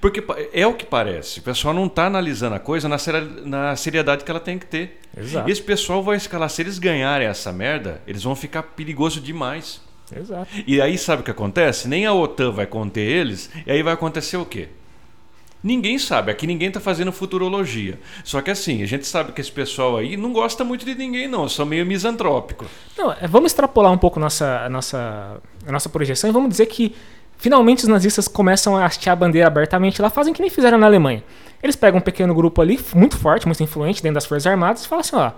[0.00, 1.40] Porque é o que parece.
[1.40, 5.00] O pessoal não está analisando a coisa na seriedade que ela tem que ter.
[5.16, 5.50] Exato.
[5.50, 6.48] Esse pessoal vai escalar.
[6.50, 9.80] Se eles ganharem essa merda, eles vão ficar perigoso demais.
[10.14, 10.46] Exato.
[10.66, 11.88] E aí sabe o que acontece?
[11.88, 13.50] Nem a OTAN vai conter eles.
[13.66, 14.68] E aí vai acontecer o quê?
[15.62, 17.98] Ninguém sabe, aqui ninguém está fazendo futurologia.
[18.22, 21.26] Só que assim, a gente sabe que esse pessoal aí não gosta muito de ninguém,
[21.26, 22.64] não, são meio misantrópico.
[22.96, 26.94] Não, é, vamos extrapolar um pouco nossa, nossa, a nossa projeção e vamos dizer que
[27.36, 30.86] finalmente os nazistas começam a hastear a bandeira abertamente lá, fazem que nem fizeram na
[30.86, 31.24] Alemanha.
[31.60, 34.88] Eles pegam um pequeno grupo ali, muito forte, muito influente dentro das Forças Armadas, e
[34.88, 35.32] falam assim: ó,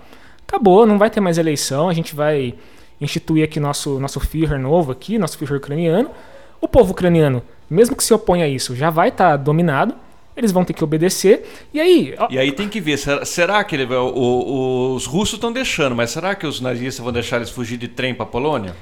[0.46, 2.54] acabou, não vai ter mais eleição, a gente vai
[3.00, 6.10] instituir aqui nosso, nosso Führer novo aqui, nosso Führer ucraniano.
[6.60, 9.94] O povo ucraniano, mesmo que se oponha a isso, já vai estar tá dominado
[10.40, 11.44] eles vão ter que obedecer.
[11.72, 12.14] E aí.
[12.30, 16.10] E aí tem que ver, será, será que ele, o, os russos estão deixando, mas
[16.10, 18.74] será que os nazistas vão deixar eles fugir de trem para Polônia?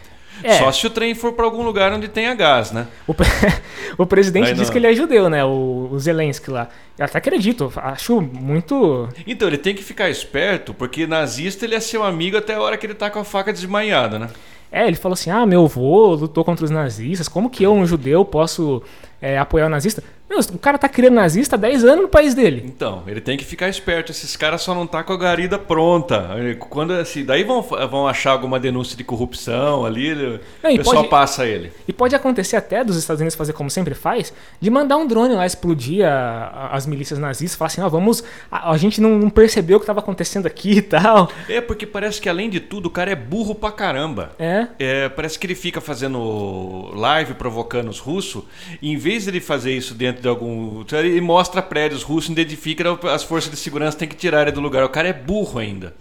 [0.43, 0.59] É.
[0.59, 2.87] Só se o trem for para algum lugar onde tenha gás, né?
[3.07, 3.15] O,
[3.99, 5.45] o presidente diz que ele é judeu, né?
[5.45, 6.69] O, o Zelensky lá.
[6.97, 9.09] Eu até acredito, acho muito.
[9.27, 12.77] Então, ele tem que ficar esperto, porque nazista ele é seu amigo até a hora
[12.77, 14.29] que ele tá com a faca desmanhada, né?
[14.71, 17.87] É, ele falou assim: ah, meu avô lutou contra os nazistas, como que eu, um
[17.87, 18.83] judeu, posso
[19.21, 20.03] é, apoiar o nazista?
[20.29, 22.63] Meu, o cara tá criando nazista há 10 anos no país dele.
[22.67, 24.13] Então, ele tem que ficar esperto.
[24.13, 26.29] Esses caras só não tá com a garida pronta.
[26.69, 30.15] Quando assim, daí vão, vão achar alguma denúncia de corrupção ali,
[30.63, 31.73] não, o pessoal pode, passa ele.
[31.87, 35.35] E pode acontecer até dos Estados Unidos fazer como sempre faz, de mandar um drone
[35.35, 39.01] lá explodir a, a, as milícias nazistas, falar assim, ó, oh, vamos, a, a, gente
[39.01, 41.31] não, não percebeu o que estava acontecendo aqui e tal.
[41.49, 44.33] É, porque parece que além de tudo, o cara é burro pra caramba.
[44.39, 44.67] É.
[44.79, 48.45] é parece que ele fica fazendo live provocando os russos,
[48.83, 50.85] em vez de ele fazer isso dentro de algum.
[50.93, 54.85] Ele mostra prédios russos, identifica as forças de segurança têm que tirar ele do lugar.
[54.85, 55.95] O cara é burro ainda.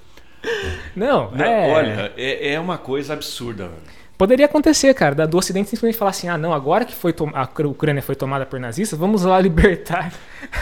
[0.96, 1.72] Não, é...
[1.72, 3.70] Olha, é, é uma coisa absurda.
[4.18, 8.02] Poderia acontecer, cara, do Ocidente simplesmente falar assim: ah, não, agora que foi a Ucrânia
[8.02, 10.12] foi tomada por nazistas, vamos lá libertar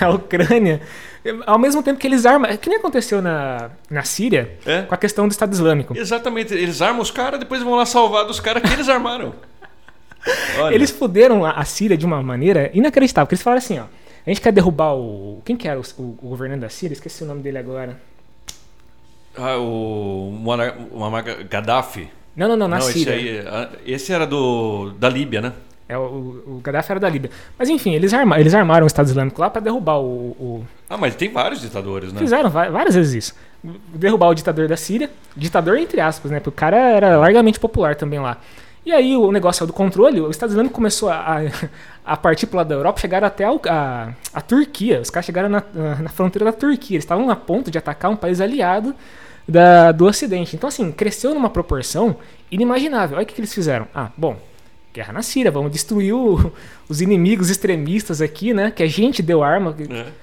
[0.02, 0.82] a Ucrânia.
[1.46, 2.56] Ao mesmo tempo que eles armam.
[2.58, 4.82] Que nem aconteceu na, na Síria é?
[4.82, 5.98] com a questão do Estado Islâmico.
[5.98, 9.34] Exatamente, eles armam os caras, depois vão lá salvar dos caras que eles armaram.
[10.59, 10.73] Olha.
[10.73, 13.26] Eles fuderam a, Síria de uma maneira inacreditável.
[13.26, 13.84] Porque eles falaram assim, ó.
[14.26, 15.41] A gente quer derrubar o.
[15.45, 16.93] Quem que era o, o, o governante da Síria?
[16.93, 17.99] Esqueci o nome dele agora.
[19.38, 22.09] Ah, o Muammar Gaddafi.
[22.36, 23.15] Não, não, não, na não, Síria.
[23.15, 25.53] Esse, aí, esse era do da Líbia, né?
[25.88, 27.30] É, o, o Gaddafi era da Líbia.
[27.57, 30.97] Mas enfim, eles, arma, eles armaram o Estado Islâmico lá para derrubar o, o, Ah,
[30.97, 32.19] mas tem vários ditadores, né?
[32.19, 33.36] Fizeram várias vezes isso.
[33.93, 35.09] Derrubar o ditador da Síria.
[35.38, 36.39] Ditador entre aspas, né?
[36.39, 38.38] Porque o cara era largamente popular também lá.
[38.86, 41.41] E aí o negócio saiu do controle, o Estado Islâmico começou a,
[42.05, 45.01] a partir para da Europa, chegaram até a, a, a Turquia.
[45.01, 45.63] Os caras chegaram na,
[46.01, 46.95] na, fronteira da Turquia.
[46.95, 48.93] Eles estavam a ponto de atacar um país aliado
[49.47, 50.55] da, do Ocidente.
[50.55, 52.17] Então, assim, cresceu numa proporção
[52.51, 53.17] inimaginável.
[53.17, 53.88] Olha o que, que eles fizeram.
[53.93, 54.38] Ah, bom,
[54.93, 56.51] guerra na Síria, vamos destruir o,
[56.88, 58.69] os inimigos extremistas aqui, né?
[58.69, 59.75] Que a gente deu arma.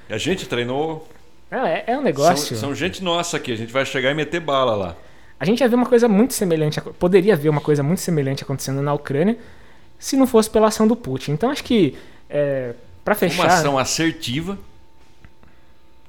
[0.08, 1.08] É, a gente treinou.
[1.50, 2.56] É, é um negócio.
[2.56, 4.96] São, são gente nossa aqui, a gente vai chegar e meter bala lá.
[5.42, 8.80] A gente ia ver uma coisa muito semelhante, poderia ver uma coisa muito semelhante acontecendo
[8.80, 9.36] na Ucrânia
[9.98, 11.32] se não fosse pela ação do Putin.
[11.32, 11.96] Então acho que,
[12.30, 12.74] é,
[13.04, 13.42] para fechar.
[13.42, 14.56] Uma ação assertiva,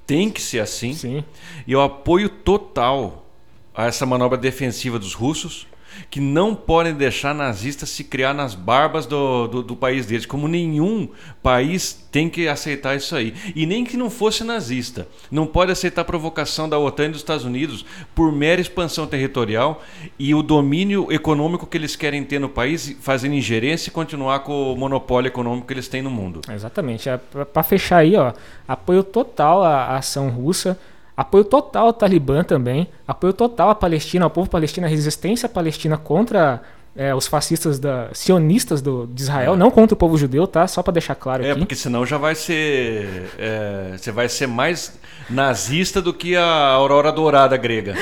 [0.05, 0.93] tem que ser assim.
[0.93, 1.23] Sim.
[1.65, 3.25] E eu apoio total
[3.73, 5.65] a essa manobra defensiva dos russos
[6.09, 10.47] que não podem deixar nazistas se criar nas barbas do, do, do, país deles, como
[10.47, 11.09] nenhum
[11.41, 13.33] país tem que aceitar isso aí.
[13.55, 15.07] E nem que não fosse nazista.
[15.31, 19.81] Não pode aceitar a provocação da OTAN e dos Estados Unidos por mera expansão territorial
[20.17, 24.73] e o domínio econômico que eles querem ter no país, fazendo ingerência e continuar com
[24.73, 26.41] o monopólio econômico que eles têm no mundo.
[26.49, 27.09] Exatamente.
[27.09, 28.33] É, Para fechar aí, ó,
[28.67, 30.77] apoio total à ação russa.
[31.15, 35.95] Apoio total ao Talibã também, apoio total à Palestina, ao povo palestino, à resistência palestina
[35.95, 36.61] contra
[36.95, 39.57] é, os fascistas da, sionistas do, de Israel, é.
[39.57, 40.67] não contra o povo judeu, tá?
[40.67, 41.59] Só para deixar claro é, aqui.
[41.59, 43.31] É, porque senão já vai ser.
[43.37, 44.97] É, você vai ser mais
[45.29, 47.95] nazista do que a aurora dourada grega.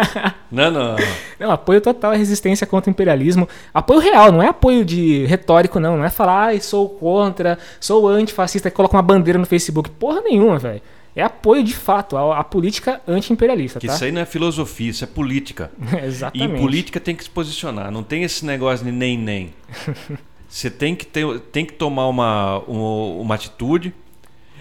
[0.52, 0.96] não, não.
[1.40, 3.48] Não, apoio total à resistência contra o imperialismo.
[3.72, 5.96] Apoio real, não é apoio de retórico, não.
[5.96, 9.88] Não é falar, ai, sou contra, sou antifascista e coloca uma bandeira no Facebook.
[9.90, 10.82] Porra nenhuma, velho.
[11.16, 13.94] É apoio de fato à, à política anti-imperialista, Que tá?
[13.94, 15.70] isso aí não é filosofia, isso é política.
[15.94, 16.52] E Exatamente.
[16.52, 19.54] em política tem que se posicionar, não tem esse negócio de nem nem.
[20.48, 23.92] Você tem que, ter, tem que tomar uma, uma, uma atitude.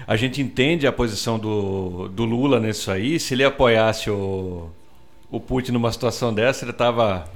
[0.08, 3.20] A gente entende a posição do, do Lula nisso aí.
[3.20, 4.70] Se ele apoiasse o,
[5.30, 7.30] o Putin numa situação dessa, ele estava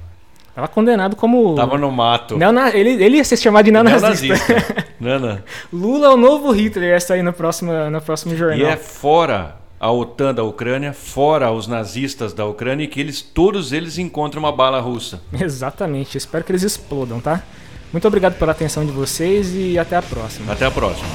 [0.58, 1.54] Tava condenado como.
[1.54, 2.36] tava no mato.
[2.36, 4.26] Neona- ele, ele ia ser chamado de neonazista.
[4.26, 4.84] Neonazista.
[4.98, 5.44] Nana.
[5.72, 8.58] Lula é o novo Hitler, ia sair no próximo, no próximo jornal.
[8.58, 13.72] E é fora a OTAN da Ucrânia, fora os nazistas da Ucrânia, que eles todos
[13.72, 15.20] eles encontram uma bala russa.
[15.32, 16.16] Exatamente.
[16.16, 17.40] Eu espero que eles explodam, tá?
[17.92, 20.52] Muito obrigado pela atenção de vocês e até a próxima.
[20.52, 21.06] Até a próxima.